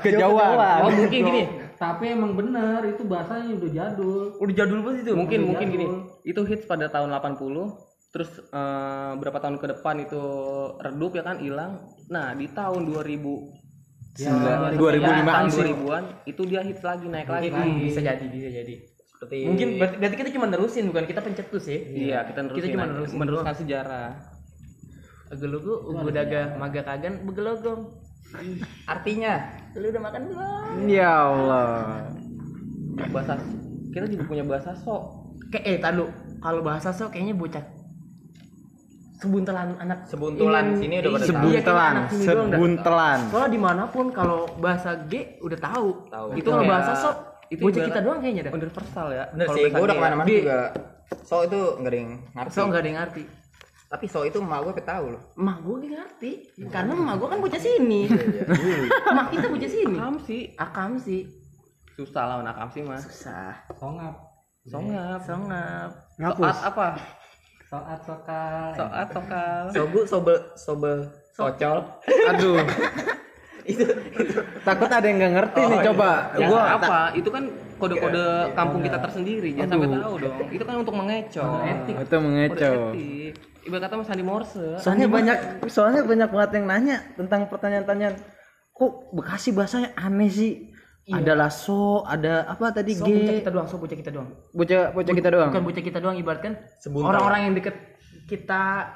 [0.00, 0.78] kejauhan.
[0.78, 1.42] oh mungkin gini
[1.74, 4.34] Tapi emang bener itu bahasanya udah jadul.
[4.38, 5.74] udah jadul banget itu mungkin Udah mungkin jadul.
[5.74, 5.86] gini.
[6.24, 7.87] Itu hits pada tahun 80
[8.18, 10.22] terus eh, berapa tahun ke depan itu
[10.76, 11.78] redup ya kan hilang.
[12.08, 13.54] Nah, di tahun 2000
[14.12, 15.62] Sembilan- ya, 2005 tahun sih.
[15.62, 17.48] 2000-an itu dia hits lagi naik lagi.
[17.48, 18.74] Hmm, bisa jadi bisa jadi
[19.08, 22.58] Seperti mungkin berarti, berarti kita cuma nerusin bukan kita pencetus ya Iya, kita nerusin.
[22.60, 24.10] Kita cuma nerusin meneruskan sejarah.
[25.28, 27.92] egelugu gudaga maga kagan begelogom
[28.84, 32.00] artinya lu udah makan belum Ya Allah.
[33.08, 33.36] Bahasa
[33.88, 35.02] kita juga punya bahasa sok.
[35.48, 37.64] kayak eh tadu kalau bahasa so kayaknya bocah
[39.18, 41.34] sebuntelan anak Sebuntulan ingin- sini udah pada iya, tahu.
[41.34, 41.94] kayaknya Sebuntelan,
[42.46, 42.48] dah.
[42.48, 43.18] sebuntelan.
[43.28, 46.26] soalnya di mana pun kalau bahasa G udah tahu Tahu.
[46.30, 47.10] itu Itu kalau kayak- bahasa so
[47.48, 49.24] itu bocah kita doang kayaknya dah Universal ya.
[49.28, 49.92] bener Kalau sih gue udah ya.
[49.92, 50.58] ke mana-mana juga
[51.20, 53.22] so itu nggak ada yang ngerti so nggak ada yang ngerti
[53.88, 56.30] tapi so itu emak gue tahu loh emak gue gak ngerti
[56.68, 58.00] karena emak gue kan bocah sini
[59.10, 61.20] emak kita bocah sini Akam sih akam sih
[61.90, 63.02] susah lah akam sih mas.
[63.02, 64.14] susah Songap.
[64.62, 65.18] Songap.
[65.24, 65.90] songap
[66.36, 66.86] Soat apa?
[67.68, 68.72] Soat sokal.
[68.72, 69.62] Soat sokal.
[69.76, 70.92] sobu sobe sobe
[71.36, 71.78] socol
[72.32, 72.64] Aduh.
[73.72, 73.84] itu
[74.64, 76.32] Takut ada yang nggak ngerti nih coba.
[76.40, 77.00] Ya, Gua apa?
[77.12, 77.44] Itu kan
[77.76, 79.52] kode-kode kampung kita tersendiri.
[79.52, 80.36] Jangan sampai tahu dong.
[80.48, 81.52] Itu kan untuk mengecoh.
[81.68, 82.82] itu Kode mengecoh.
[82.96, 83.32] etik.
[83.68, 84.66] Ibarat kata Mas Sandi Morse.
[84.80, 88.16] Soalnya banyak soalnya banyak banget yang nanya tentang pertanyaan-pertanyaan.
[88.72, 90.72] Kok Bekasi bahasanya aneh sih?
[91.08, 93.40] Adalah so, ada apa tadi so bocah G.
[93.40, 94.28] kita doang so bocah kita doang.
[94.52, 95.48] Bocah bocah kita doang.
[95.48, 96.52] bukan bocah kita doang ibaratkan
[96.92, 97.76] orang-orang yang deket
[98.28, 98.92] kita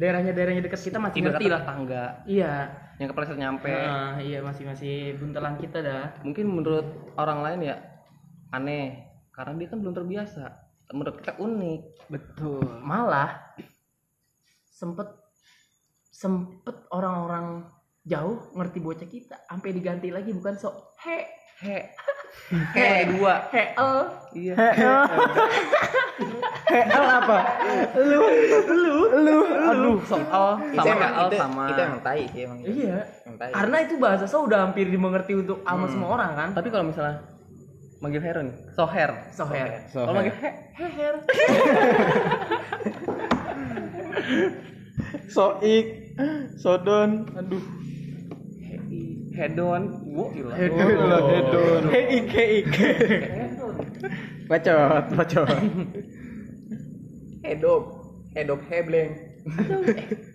[0.00, 1.60] daerahnya daerahnya deket kita masih Ibarat ngerti lah.
[1.60, 2.04] tetangga.
[2.24, 2.54] Iya.
[3.00, 3.72] Yang kepleset nyampe.
[3.72, 6.04] Nah, iya masih masih buntelan kita dah.
[6.24, 7.76] Mungkin menurut orang lain ya
[8.52, 9.08] aneh.
[9.32, 10.44] Karena dia kan belum terbiasa.
[10.92, 11.80] Menurut kita unik.
[12.08, 12.64] betul.
[12.80, 13.56] Malah
[14.68, 15.08] sempet
[16.08, 17.68] sempet orang-orang
[18.04, 19.36] jauh ngerti bocah kita.
[19.48, 21.76] Sampai diganti lagi bukan sok he He.
[22.74, 23.34] He dua.
[23.52, 23.94] he el
[24.30, 24.54] Iya.
[26.70, 27.36] Hel apa?
[27.98, 28.22] Lu
[28.70, 29.98] lu lu aduh.
[29.98, 31.62] Itu sama emang L itu, sama.
[31.68, 32.96] itu emang tai sih emang iya
[33.26, 33.50] Emang tai.
[33.50, 37.22] karena itu bahasa so udah hampir dimengerti untuk sama semua orang kan Tapi kalau misalnya
[38.00, 39.10] manggil Hero nih, Soher.
[39.30, 41.14] soher Kalau manggil He, heher
[45.30, 45.86] Soik,
[46.56, 47.62] Sodon, aduh.
[49.30, 49.82] Hedon.
[50.20, 50.52] Wo, gila.
[51.32, 51.82] Hedon.
[51.88, 52.68] Heik, heik.
[54.50, 55.46] Bacot, bacot.
[57.40, 57.82] hedop
[58.36, 59.16] hedop hebleng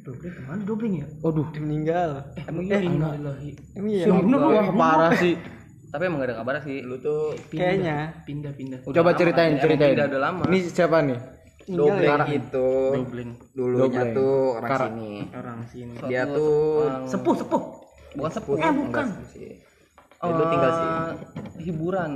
[0.01, 2.25] dobling ke mana dobling ya Waduh, meninggal.
[2.49, 2.81] Emang iya.
[2.81, 4.05] innalillahi Emang iya.
[4.09, 5.37] Wah, parah sih.
[5.93, 6.81] Tapi emang gak ada kabar sih.
[6.81, 9.95] lu tuh kayaknya pindah pindah Udah Coba lama, ceritain, emang ceritain.
[9.95, 10.41] Udah, udah lama.
[10.49, 11.19] Ini siapa nih?
[11.65, 16.53] dobleng itu dobling dulunya tuh orang Kara- sini orang sini dia Suatu tuh
[17.09, 17.63] sepuh sepuh
[18.15, 18.55] bukan sepuh.
[18.61, 19.07] Eh, bukan.
[20.25, 21.11] Enggak sih dia dulu tinggal sih Eh,
[21.63, 22.11] hiburan.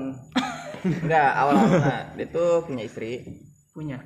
[1.03, 3.11] enggak awal awalnya dia tuh punya istri
[3.69, 3.99] punya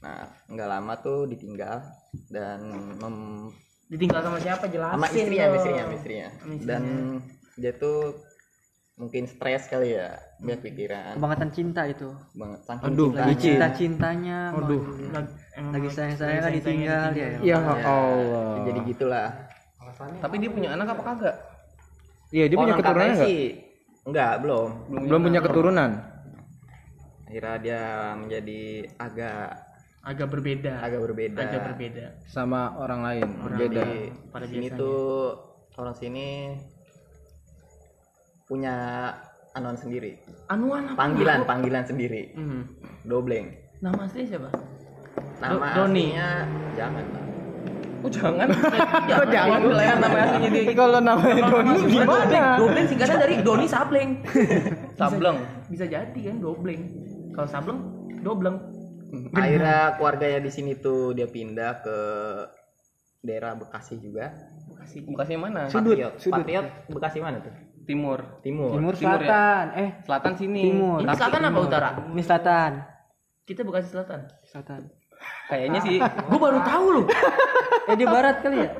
[0.00, 1.82] nah nggak lama tuh ditinggal
[2.30, 2.58] dan
[2.96, 3.52] mem-
[3.86, 5.56] ditinggal sama siapa jelasin sama istrinya dong.
[5.56, 6.62] istrinya istrinya istrinya.
[6.62, 6.82] dan
[7.54, 7.98] dia tuh
[8.96, 12.08] mungkin stres kali ya biar pikiran Kebangetan cinta itu.
[12.32, 13.34] banget saking Aduh, cintanya.
[13.34, 14.38] Cinta cintanya.
[14.52, 17.28] Aduh, mau- lag- emang lagi sayang sayang kan ditinggal dia.
[17.34, 18.62] Ya Ya, Allah.
[18.62, 19.28] jadi gitulah
[20.20, 21.36] Tapi dia punya anak apa kagak?
[22.30, 23.26] Iya, dia punya Orang keturunan enggak?
[23.26, 23.40] sih
[24.02, 24.68] enggak belum
[25.04, 25.90] Belum punya keturunan.
[27.22, 27.82] akhirnya dia
[28.16, 28.60] menjadi
[28.96, 29.40] agak
[30.00, 30.72] agak berbeda.
[30.80, 32.06] agak berbeda Agak berbeda.
[32.26, 33.28] sama orang lain.
[33.40, 33.82] Berbeda.
[33.82, 34.78] jadi pada sini biasanya.
[34.78, 35.02] tuh
[35.76, 36.26] orang sini
[38.44, 38.74] punya
[39.52, 40.98] anuan sendiri Anuan apa?
[40.98, 42.66] panggilan panggilan sendiri Hmm.
[43.04, 44.50] dobleng Nama asli siapa?
[45.38, 46.04] nama Do- Doni.
[46.10, 46.30] aslinya
[46.74, 47.24] jangan lah
[48.00, 48.48] Oh jangan.
[49.10, 50.72] Kok jangan ya nama aslinya dia.
[50.72, 52.42] Kalau namanya Doni gimana?
[52.56, 54.10] Dobleng singkatan dari Doni Sableng.
[55.00, 55.38] Sableng.
[55.68, 56.80] Bisa jadi kan Dobleng.
[57.30, 57.78] Kalau Sableng,
[58.20, 58.56] Dobleng.
[59.34, 61.98] akhirnya keluarganya di sini tuh dia pindah ke
[63.20, 64.30] daerah Bekasi juga
[64.70, 65.02] Bekasi.
[65.02, 65.66] Bekasi mana?
[65.66, 66.34] Sudut, Patriot sudut.
[66.40, 67.50] Patriot Bekasi mana tuh
[67.84, 68.22] Timur.
[68.38, 69.26] timur, Timur Timur ya?
[69.26, 69.64] selatan.
[69.74, 70.62] Eh, Selatan sini.
[70.62, 70.98] Timur.
[71.02, 71.88] Ini selatan apa utara?
[72.06, 72.72] ini selatan.
[73.42, 74.20] Kita Bekasi Selatan.
[74.46, 74.80] Selatan.
[75.50, 77.04] Kayaknya sih Gue baru tahu loh.
[77.84, 78.70] Eh di barat kali ya?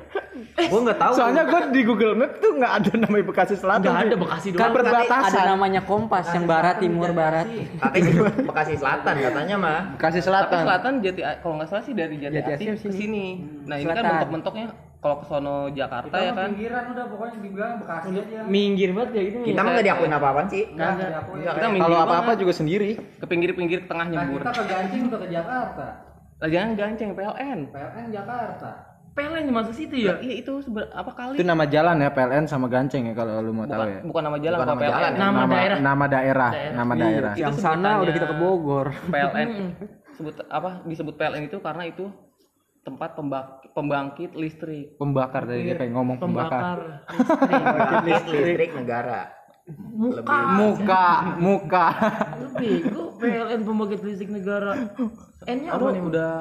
[0.51, 3.87] gue nggak tahu Soalnya gue di Google Map tuh nggak ada namanya Bekasi Selatan.
[3.87, 4.15] Enggak ada.
[4.17, 5.09] Bekasi Kan doang.
[5.21, 7.45] ada namanya Kompas yang barat, timur, barat.
[7.77, 10.59] katanya sih Bekasi Selatan katanya mah Bekasi tapi Selatan.
[10.61, 13.25] selatan Jati kalau nggak salah sih dari Jati, Jati Asih ke sini.
[13.63, 14.11] Nah, ini kan Selatan.
[14.13, 16.49] bentuk-bentuknya kalau ke sono Jakarta ya kan.
[16.51, 18.39] Pinggiran udah pokoknya dibilang Bekasi aja.
[18.45, 19.37] Minggir banget ya gitu.
[19.43, 21.39] kita mah nggak diakuin apa-apaan sih Enggak diakui.
[21.43, 22.89] Kita minggir Kalau apa-apa juga sendiri.
[23.17, 24.39] ke pinggir-pinggir tengah Nah, nyebur.
[24.41, 25.87] kita ke Gancing udah ke Jakarta.
[26.41, 27.59] Jangan ganceng PLN.
[27.69, 28.71] PLN Jakarta.
[29.11, 30.15] Pelen masuk situ ya.
[30.17, 31.35] Iya itu sebe- apa kali?
[31.35, 33.99] Itu nama jalan ya PLN sama Ganceng ya kalau lu mau tahu bukan, ya.
[34.01, 34.87] bukan nama jalan Bukan nama PLN.
[34.89, 35.19] jalan ya.
[35.19, 35.77] Nama daerah.
[35.77, 36.49] Nama daerah.
[36.71, 37.33] Nama daerah.
[37.35, 38.87] Yang Itu sana udah kita ke Bogor.
[39.05, 39.49] PLN
[40.11, 42.05] sebut apa disebut PLN itu karena itu
[42.81, 44.95] tempat pembak- pembangkit listrik.
[44.95, 47.03] Pembakar tadi dia pengen ngomong pembakar.
[47.05, 48.07] Pembakar listrik.
[48.07, 49.21] Listrik, listrik negara
[49.71, 50.35] Muka.
[50.57, 51.85] Muka, muka.
[52.33, 54.71] Lu bego PLN pembangkit listrik negara.
[55.41, 56.03] N-nya apa Aduh, nih?
[56.05, 56.33] udah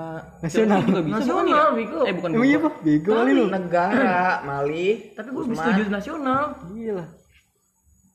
[0.45, 0.79] Nasional.
[0.85, 1.17] juga bisa bukan ya?
[1.25, 2.01] Nasional, bego.
[2.05, 2.31] Eh bukan.
[2.37, 2.69] Emang iya, Bogor.
[2.69, 2.75] Pak?
[2.85, 3.45] Bego kali lu.
[3.49, 6.43] negara Mali Tapi gue lebih setuju nasional.
[6.69, 7.05] Gila.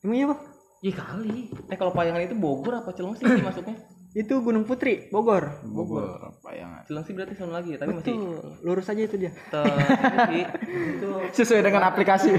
[0.06, 0.40] Emang iya, Pak?
[0.86, 1.38] Ya kali.
[1.66, 3.76] Eh kalau Payangan itu Bogor apa Cilengsi sih masuknya?
[4.16, 5.60] Itu Gunung Putri, Bogor.
[5.60, 6.88] Bogor, payangan.
[6.88, 8.16] Cilengsi berarti sono lagi ya, tapi masih.
[8.64, 9.28] Lurus aja itu dia.
[10.32, 10.44] sih.
[11.36, 12.32] Sesuai dengan aplikasi.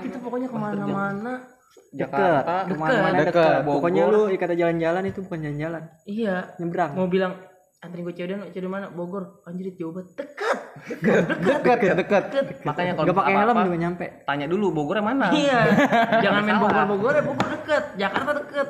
[0.00, 1.44] Itu pokoknya ke mana-mana.
[1.92, 2.72] Jakarta, Deket.
[2.72, 3.34] Ke mana-mana Deket.
[3.36, 3.60] deket.
[3.68, 3.76] Bogor.
[3.84, 5.82] Pokoknya lu kata jalan-jalan itu bukan jalan-jalan.
[6.08, 6.36] Iya.
[6.56, 6.90] Nyebrang.
[6.96, 7.32] Mau bilang
[7.80, 8.86] anterin gue cewek dan cewek mana?
[8.92, 9.40] Bogor.
[9.48, 10.12] Anjir jauh banget.
[10.20, 10.58] Dekat.
[11.40, 12.22] Dekat, dekat.
[12.68, 14.06] Makanya kalau pakai helm juga nyampe.
[14.28, 15.26] tanya dulu Bogornya mana?
[15.32, 15.60] Iya.
[16.24, 17.84] Jangan main Bogor-Bogor ya Bogor deket.
[17.96, 18.68] Jakarta deket.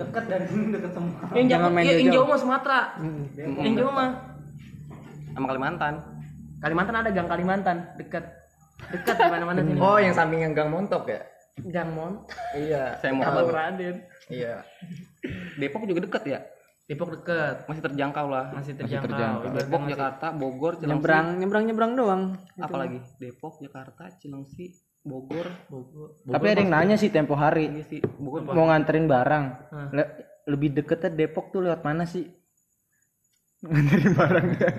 [0.00, 1.28] Dekat dari sini dekat semua.
[1.36, 2.80] Yang Jangan jauh, main iya, yang jauh mah Sumatera.
[3.36, 4.08] Yang jauh mah
[5.36, 5.94] Sama Kalimantan.
[6.56, 8.24] Kalimantan ada Gang Kalimantan dekat.
[8.76, 9.80] Dekat di mana-mana sini.
[9.80, 11.24] oh yang samping yang Gang Montok ya
[11.72, 12.28] Gang Mon.
[12.52, 13.24] iya Saya mau.
[13.24, 14.04] Raden.
[14.28, 14.60] iya
[15.56, 16.40] Depok juga deket ya?
[16.86, 17.66] Depok deket.
[17.66, 18.46] Masih terjangkau lah.
[18.52, 19.10] Masih terjangkau.
[19.10, 19.40] terjangkau.
[19.42, 20.90] Ibaratnya Depok, masih- Jakarta, Bogor, Cilengsi.
[20.92, 22.22] Nyebrang, nyebrang, nyebrang doang.
[22.56, 24.70] Apalagi Depok, Jakarta, Cilengsi,
[25.02, 25.46] Bogor.
[25.66, 26.08] Bogor.
[26.24, 27.70] Tapi ada yang nanya sih tempo hari.
[27.72, 28.46] Iya sih, Bogor.
[28.48, 29.44] Mau nganterin barang.
[29.90, 30.12] Le-
[30.46, 32.22] lebih deketnya Depok tuh lewat mana sih?
[33.66, 34.70] Nganterin barang dia.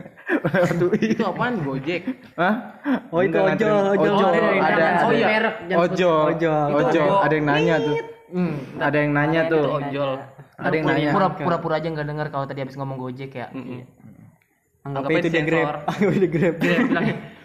[0.48, 1.00] Lewat UI.
[1.12, 1.54] Itu apaan?
[1.60, 2.02] Gojek.
[2.36, 2.56] Hah?
[3.10, 4.16] Oh, itu ojol, nganterin- ojol.
[4.16, 4.32] ojol.
[4.32, 5.28] Ada yang Ada, ada.
[5.28, 6.24] merek, jangan sebut- Ojol.
[6.26, 6.68] ojol.
[6.72, 7.10] Ojol.
[7.20, 7.96] Ada yang nanya tuh.
[8.28, 8.54] Hmm.
[8.78, 9.64] Ada yang nanya tuh.
[9.74, 10.12] Ojol.
[10.58, 11.12] Ada yang nanya.
[11.14, 13.54] Pura- Pura-pura aja nggak dengar kalau tadi habis ngomong Gojek ya.
[14.82, 15.70] Anggap Anggapnya itu dia grab.
[15.92, 16.56] Anggap itu grab.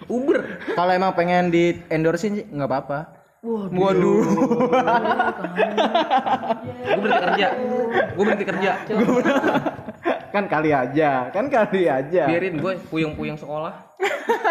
[0.09, 0.39] Uber.
[0.73, 2.99] Kalau emang pengen di endorsein sih nggak apa-apa.
[3.45, 4.23] Waduh.
[6.73, 7.47] Gue berhenti kerja.
[8.17, 8.71] Gue berhenti kerja.
[10.33, 12.25] kan kali aja, kan kali aja.
[12.25, 13.75] Biarin gue puyeng-puyeng sekolah.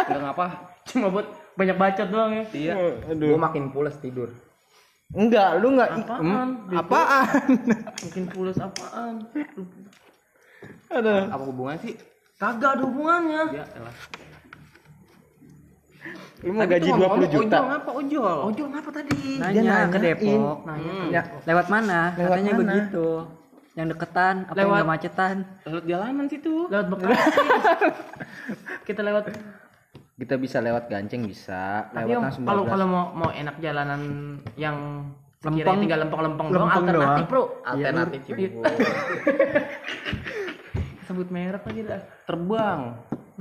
[0.06, 0.48] Enggak ngapa.
[0.82, 2.44] cuma buat banyak bacot doang ya.
[2.52, 2.74] Iya.
[3.16, 4.30] gue makin pules tidur
[5.12, 6.22] Enggak, lu enggak Apaan?
[6.24, 7.26] Hmm, apaan?
[8.00, 9.14] Mungkin pulas apaan?
[10.90, 11.22] Aduh.
[11.28, 12.00] Apa hubungan sih?
[12.36, 13.44] Kagak ada hubungannya.
[13.54, 13.96] Ya, elah.
[16.42, 17.54] Lu mau gaji 20 ngomong-ngomong, juta.
[17.54, 18.38] Ojol ngapa ojol?
[18.50, 19.20] Ojol ngapa tadi?
[19.38, 20.58] Nanya ke Depok.
[20.66, 20.94] Nanya.
[21.14, 22.00] Ya, Lewat mana?
[22.18, 22.62] Lewat Katanya mana?
[22.66, 23.08] begitu.
[23.72, 25.36] Yang deketan, apa yang Lewat- nggak macetan?
[25.64, 26.56] Lewat jalanan situ.
[26.66, 27.40] Lewat Bekasi.
[28.90, 29.24] Kita lewat.
[30.22, 34.02] Kita bisa lewat ganceng bisa, Tapi lewat Om, langsung kalau kalau mau mau enak jalanan
[34.54, 35.10] yang
[35.42, 35.82] Lempeng.
[35.82, 37.44] tinggal lempeng-lempeng doang Lempeng alternatif, Bro.
[37.66, 38.62] alternatif Cibubur
[41.04, 42.02] Sebut merek lagi dah.
[42.24, 42.80] Terbang.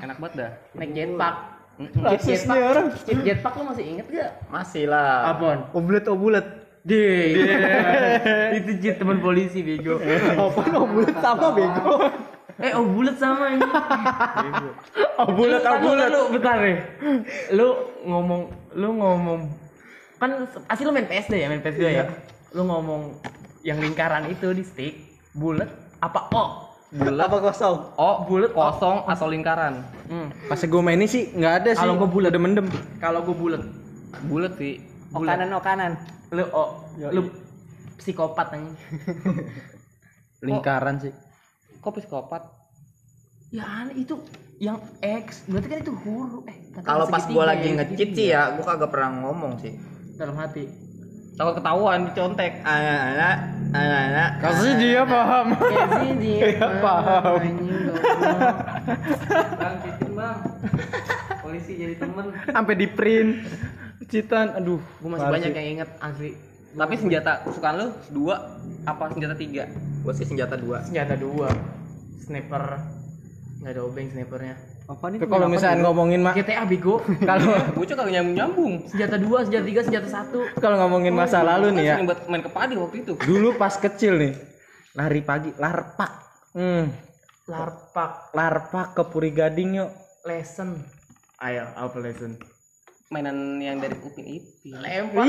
[0.01, 0.51] Enak banget dah.
[0.75, 1.37] Naik jetpack.
[1.97, 2.87] Rasis nih orang.
[2.99, 4.31] Jet- Jetpack lu masih inget gak?
[4.49, 5.69] masih lah Apaan?
[5.71, 6.47] Obulet obulet.
[6.81, 7.37] Deh.
[8.59, 10.01] Itu jet teman polisi bego.
[10.41, 12.09] Apaan obulet sama bego?
[12.61, 13.65] Eh, oh bulat sama ini.
[15.21, 16.09] Obulet Lu, obulet.
[16.09, 16.79] Lu, bentar deh.
[17.53, 17.69] Lu
[18.05, 18.41] ngomong,
[18.73, 19.41] lu ngomong
[20.21, 22.05] kan asli lu main PS2 ya, main PS2 ya.
[22.53, 23.17] lu ngomong
[23.65, 24.95] yang lingkaran itu di stick
[25.33, 25.69] bulat
[26.05, 26.45] apa o
[26.93, 27.77] bulat Apa kosong?
[27.97, 29.81] oh bulat kosong atau lingkaran
[30.13, 30.51] hmm.
[30.51, 31.81] Pas gue main ini sih nggak ada sih.
[31.81, 32.31] Kalau gua bulat.
[32.37, 32.67] udah mendem.
[33.01, 33.63] kalau gue bulat
[34.29, 34.85] bulat sih
[35.17, 35.93] Oh kanan oh kanan.
[36.37, 36.65] lu o
[37.01, 37.33] lu
[37.97, 38.77] psikopat anjing
[40.47, 41.13] Lingkaran sih.
[41.81, 42.43] Kok psikopat
[43.51, 44.15] ya aneh itu
[44.61, 48.27] yang X berarti kan itu huruf eh Kalau pas segitiga gua lagi ya, ngecit sih
[48.31, 49.75] ya, gua kagak pernah ngomong sih.
[50.15, 50.69] dalam hati
[51.35, 53.37] takut ketahuan dicontek Anak-anak,
[53.73, 54.31] anak-anak.
[54.45, 55.47] Kasih dia paham.
[55.57, 57.35] ya sih dia paham.
[57.41, 58.57] anjing, goblok.
[59.57, 60.37] bang citin bang
[61.41, 63.31] polisi jadi temen Sampai di print.
[64.11, 64.83] Citan, aduh.
[64.83, 66.35] gue masih banyak yang inget asli
[66.71, 68.35] tapi senjata kesukaan lu dua
[68.85, 69.67] apa senjata tiga
[70.01, 70.81] Gua sih senjata dua.
[70.81, 71.49] senjata dua
[72.21, 72.65] sniper
[73.61, 74.57] nggak ada obeng snipernya
[74.87, 75.23] Apa nih?
[75.23, 76.99] Kalau misalnya ngomongin mak GTA bego
[77.31, 81.71] kalau bocah kagak nyambung nyambung senjata dua senjata tiga senjata satu kalau ngomongin masa lalu
[81.77, 81.95] nih ya.
[81.95, 84.33] sering buat main ke padi waktu itu Dulu pas kecil nih.
[84.91, 86.11] Lari pagi, larpak.
[86.51, 86.91] Hmm,
[87.47, 89.91] larpak larpak ke Puri Gading yuk.
[90.21, 90.75] lesson
[91.39, 92.35] ayo apa lesson
[93.11, 95.27] mainan yang dari upin ipin lempar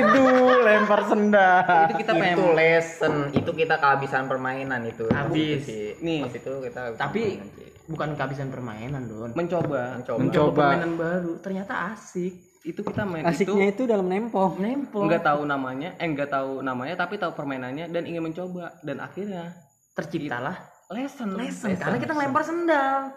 [0.00, 0.24] Itu
[0.64, 1.50] lempar senda.
[1.84, 5.04] itu kita pengen Itu lesson, itu kita kehabisan permainan itu.
[5.12, 5.60] Habis.
[5.68, 6.00] Itu.
[6.00, 6.24] Nih.
[6.24, 10.20] Pas itu kita tapi permainan bukan kehabisan permainan don mencoba mencoba.
[10.24, 10.64] Mencoba.
[10.72, 12.32] permainan baru ternyata asik
[12.64, 14.56] itu kita main Asiknya itu itu dalam nempo.
[14.56, 19.04] nempel nggak tahu namanya eh nggak tahu namanya tapi tahu permainannya dan ingin mencoba dan
[19.04, 19.52] akhirnya
[19.92, 20.56] terciptalah
[20.88, 23.12] lesson lesson karena kita ngelempar sendal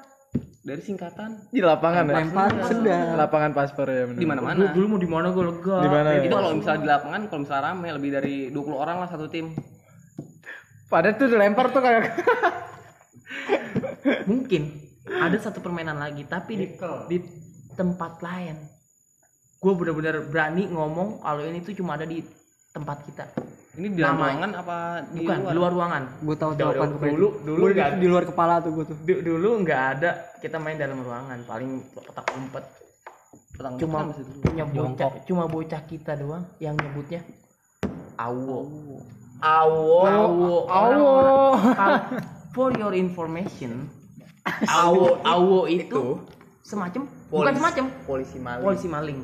[0.67, 2.15] dari singkatan Di lapangan ya.
[2.19, 3.15] Lempar sendal.
[3.15, 4.03] Lapangan paspor ya.
[4.11, 6.21] di mana mana Dulu, mau di mana gue lega Di mana ya?
[6.27, 9.55] itu kalau misalnya di lapangan kalau misalnya rame lebih dari 20 orang lah satu tim
[10.91, 12.03] Padahal tuh dilempar tuh kayak
[14.31, 14.71] mungkin
[15.07, 16.67] ada satu permainan lagi tapi di,
[17.11, 17.17] di
[17.75, 18.55] tempat lain
[19.57, 22.23] gue benar-benar berani ngomong kalau ini tuh cuma ada di
[22.77, 23.25] tempat kita.
[23.73, 25.49] Ini di dalam Nama- ruangan apa di bukan luar?
[25.49, 26.03] di luar ruangan.
[26.19, 27.07] Gue tahu Dulu- jawaban gue.
[27.07, 28.97] dulu dulu Gua di, di luar kepala tuh gue tuh.
[28.99, 30.09] du- dulu nggak ada.
[30.37, 32.65] Kita main dalam ruangan paling petak umpet.
[33.51, 34.05] Petang cuma
[34.39, 37.21] punya bocah cuma bocah kita doang yang nyebutnya
[38.15, 38.69] awo.
[39.37, 39.97] Awo.
[40.05, 40.53] awo.
[40.65, 41.57] Kalau-
[42.51, 43.85] for your information
[44.65, 46.17] awo awo itu
[46.61, 48.63] semacam bukan Polisi- semacam Polisi maling.
[48.63, 49.19] polisi maling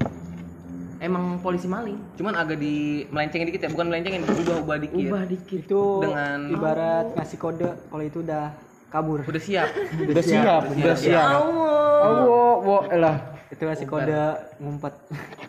[1.04, 5.24] emang polisi maling cuman agak di melencengin dikit ya bukan melencengin ubah ubah dikit ubah
[5.28, 8.46] dikit Itu Dengan- ibarat ngasih kode kalau itu udah
[8.88, 9.20] kabur.
[9.22, 9.68] udah siap
[10.00, 11.28] udah siap, udah siap.
[11.36, 11.72] awo
[12.04, 13.16] Oh, wo, elah.
[13.48, 14.12] Itu ngasih kode
[14.60, 14.92] ngumpet.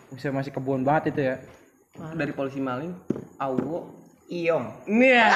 [0.09, 1.35] Bisa masih kebun banget itu ya.
[2.11, 2.91] dari polisi maling
[3.37, 3.91] awo
[4.25, 4.65] Iong.
[4.89, 5.29] Nia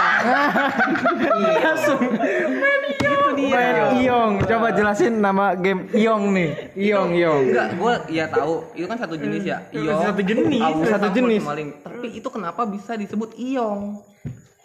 [3.39, 4.33] Main Iong.
[4.41, 6.49] Coba jelasin nama game Iong nih.
[6.75, 7.41] Iong, Iong.
[7.47, 10.59] enggak gua ya tahu itu kan satu jenis ya iong Satu jenis.
[10.59, 11.39] awo Satu jenis.
[11.39, 14.01] polisi maling tapi itu kenapa bisa disebut iong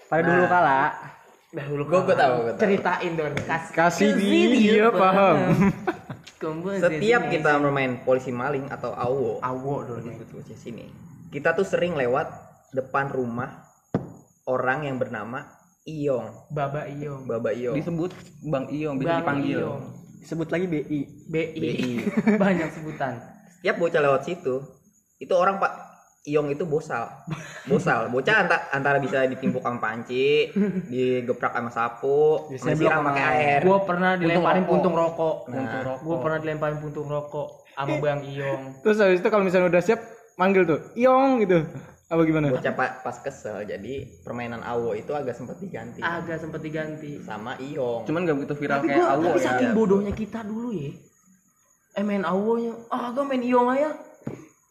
[0.06, 0.82] Pada dulu kala
[1.50, 2.60] dahulu Gua gua tahu, gua tahu.
[2.60, 5.36] ceritain dong kasih Kasih dia paham.
[6.40, 10.84] Kumpul Setiap kita bermain polisi maling atau awo, awo dulu disebut di sini.
[11.28, 12.28] Kita tuh sering lewat
[12.70, 13.64] depan rumah
[14.44, 15.48] orang yang bernama
[15.84, 17.76] Iong, baba iyo Baba Iong.
[17.76, 18.08] disebut
[18.42, 19.70] bang iong bisa Bang dipanggil Iyo.
[20.24, 21.00] disebut lagi BI.
[21.28, 21.64] BI
[22.40, 23.20] banyak sebutan
[23.60, 24.60] Setiap bocah lewat situ,
[25.16, 25.72] itu orang Pak
[26.24, 27.04] Iong itu bosal.
[27.68, 28.08] Bosal.
[28.08, 30.48] Bocah antara, antara bisa ditimpukkan panci,
[30.92, 33.60] digeprak sama sapu, disiram pakai air.
[33.60, 36.00] gue pernah dilemparin puntung rokok, Nah.
[36.00, 40.00] gue pernah dilemparin puntung rokok sama bang Iyong Terus habis itu kalau misalnya udah siap
[40.40, 41.60] manggil tuh Iong gitu.
[42.04, 42.52] Apa gimana?
[42.52, 46.04] Bocah pa- pas kesel, jadi permainan awo itu agak sempat diganti.
[46.04, 47.16] Agak sempet diganti.
[47.24, 48.04] Sama Iong.
[48.04, 49.46] cuman gak begitu viral tapi kayak awo tapi ya.
[49.48, 50.92] saking bodohnya kita dulu ya
[51.94, 53.90] eh main awonya ah gue main Iyong aja.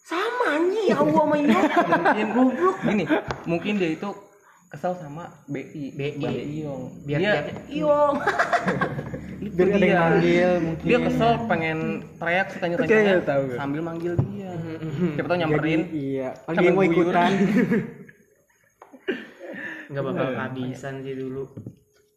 [0.04, 1.64] Sama anjing awo sama Iyong
[2.04, 2.76] mungkin goblok.
[2.84, 3.06] Gini
[3.48, 4.10] mungkin dia itu
[4.70, 6.20] kesel sama BI BI.
[6.62, 6.84] Iong.
[7.02, 8.16] Biar dia dia Iyong
[9.46, 10.00] itu Biar ada yang dia.
[10.00, 10.86] manggil mungkin.
[10.86, 11.80] dia kesel pengen
[12.16, 14.52] teriak tanya Oke, tanya tahu sambil manggil dia
[15.12, 16.30] siapa tau nyamperin Jadi, iya.
[16.40, 17.32] Lagi Sambil mau ikutan.
[19.86, 21.44] nggak bakal kehabisan sih dulu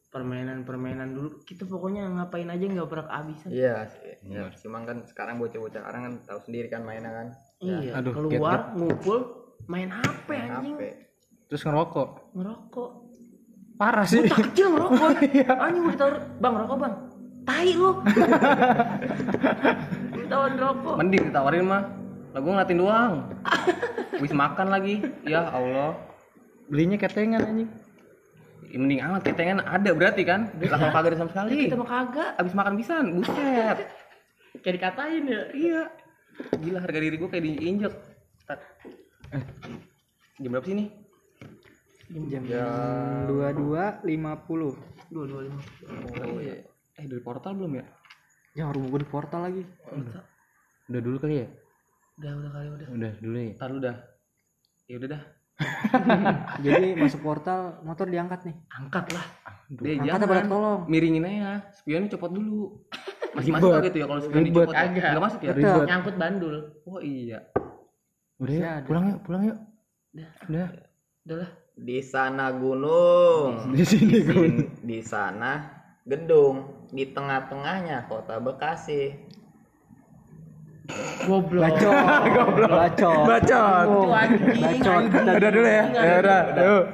[0.09, 4.15] permainan-permainan dulu kita pokoknya ngapain aja nggak pernah kehabisan Iya sih.
[4.25, 7.27] Ya, cuma kan sekarang bocah-bocah sekarang kan tahu sendiri kan mainnya kan.
[7.59, 9.19] iya Aduh, keluar ngumpul
[9.67, 10.83] main HP Main anjing HP.
[11.47, 12.09] Terus ngerokok.
[12.33, 12.91] ngerokok
[13.77, 14.25] Parah sih.
[14.25, 15.09] bocah kecil ngerokok
[15.61, 16.95] anjing mau ditaruh bang rokok bang
[17.47, 17.91] tai lu.
[20.19, 20.95] Ditawarin rokok.
[20.99, 21.83] Mending ditawarin mah.
[22.35, 23.15] Lah gue ngeliatin doang.
[24.19, 25.01] Wis makan lagi.
[25.23, 25.95] Ya Allah.
[26.67, 27.71] Belinya ketengan anjing.
[28.67, 29.63] Ya, mending amat ketengan.
[29.63, 30.51] Ada berarti kan?
[30.59, 31.71] Lah kalau kagak ada sama sekali.
[31.71, 32.31] Kita mah kagak.
[32.43, 33.79] Abis makan pisan buset.
[34.61, 35.43] Kayak dikatain ya?
[35.55, 35.83] Iya.
[36.61, 37.95] Gila harga diri gue kayak diinjek.
[38.45, 38.61] Tat.
[40.37, 40.89] jam berapa sih nih
[42.31, 42.43] Jam
[43.27, 44.79] dua dua lima puluh.
[45.11, 45.59] Dua dua lima.
[46.23, 46.63] Oh, iya.
[46.97, 47.85] Eh dari portal belum ya?
[48.57, 49.63] Ya rumah gue di portal lagi.
[50.89, 51.47] Udah dulu kali ya?
[52.17, 52.87] Udah udah kali udah.
[52.89, 53.53] Udah dulu ya.
[53.53, 53.97] Ntar lu dah.
[54.89, 55.23] Ya udah dah.
[56.65, 58.57] Jadi masuk portal motor diangkat nih.
[58.73, 59.25] Angkat lah.
[59.69, 60.49] Deh, Angkat apa jangan.
[60.49, 60.81] tolong?
[60.89, 61.69] Miringin aja.
[61.75, 62.65] Spionnya copot dulu.
[63.37, 63.61] Masih Ribet.
[63.61, 64.49] masuk nggak gitu ya kalau spion Ribet.
[64.49, 64.73] dicopot?
[64.73, 65.05] Agak.
[65.13, 65.53] Enggak masuk ya?
[65.53, 65.85] Tetep.
[65.85, 66.57] Nyangkut bandul.
[66.89, 67.39] Oh iya.
[68.41, 69.59] Udah ya, pulang yuk, pulang yuk.
[70.49, 70.67] Udah.
[71.29, 71.51] Udah lah.
[71.77, 73.77] Di sana gunung.
[73.77, 75.69] Di sini Di, di sana
[76.09, 76.76] gedung.
[76.91, 79.15] Di tengah-tengahnya kota Bekasi.
[81.27, 81.67] Goblok.
[81.67, 81.95] Bacot.
[82.71, 83.27] Bacot.
[83.27, 83.87] Bacot.
[83.91, 84.63] Itu anjing.
[84.63, 85.03] Bacot.
[85.11, 85.85] Udah dulu ya.
[85.91, 86.41] Ya udah.
[86.55, 86.85] Yuk.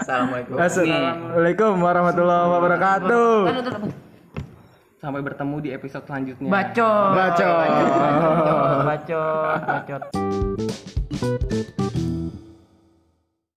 [0.00, 0.56] Assalamualaikum.
[0.56, 3.32] Assalamualaikum warahmatullahi wabarakatuh.
[5.02, 6.48] Sampai bertemu di episode selanjutnya.
[6.48, 7.12] Bacot.
[7.12, 7.68] Bacot.
[8.88, 9.60] Bacot.
[9.68, 10.02] Bacot.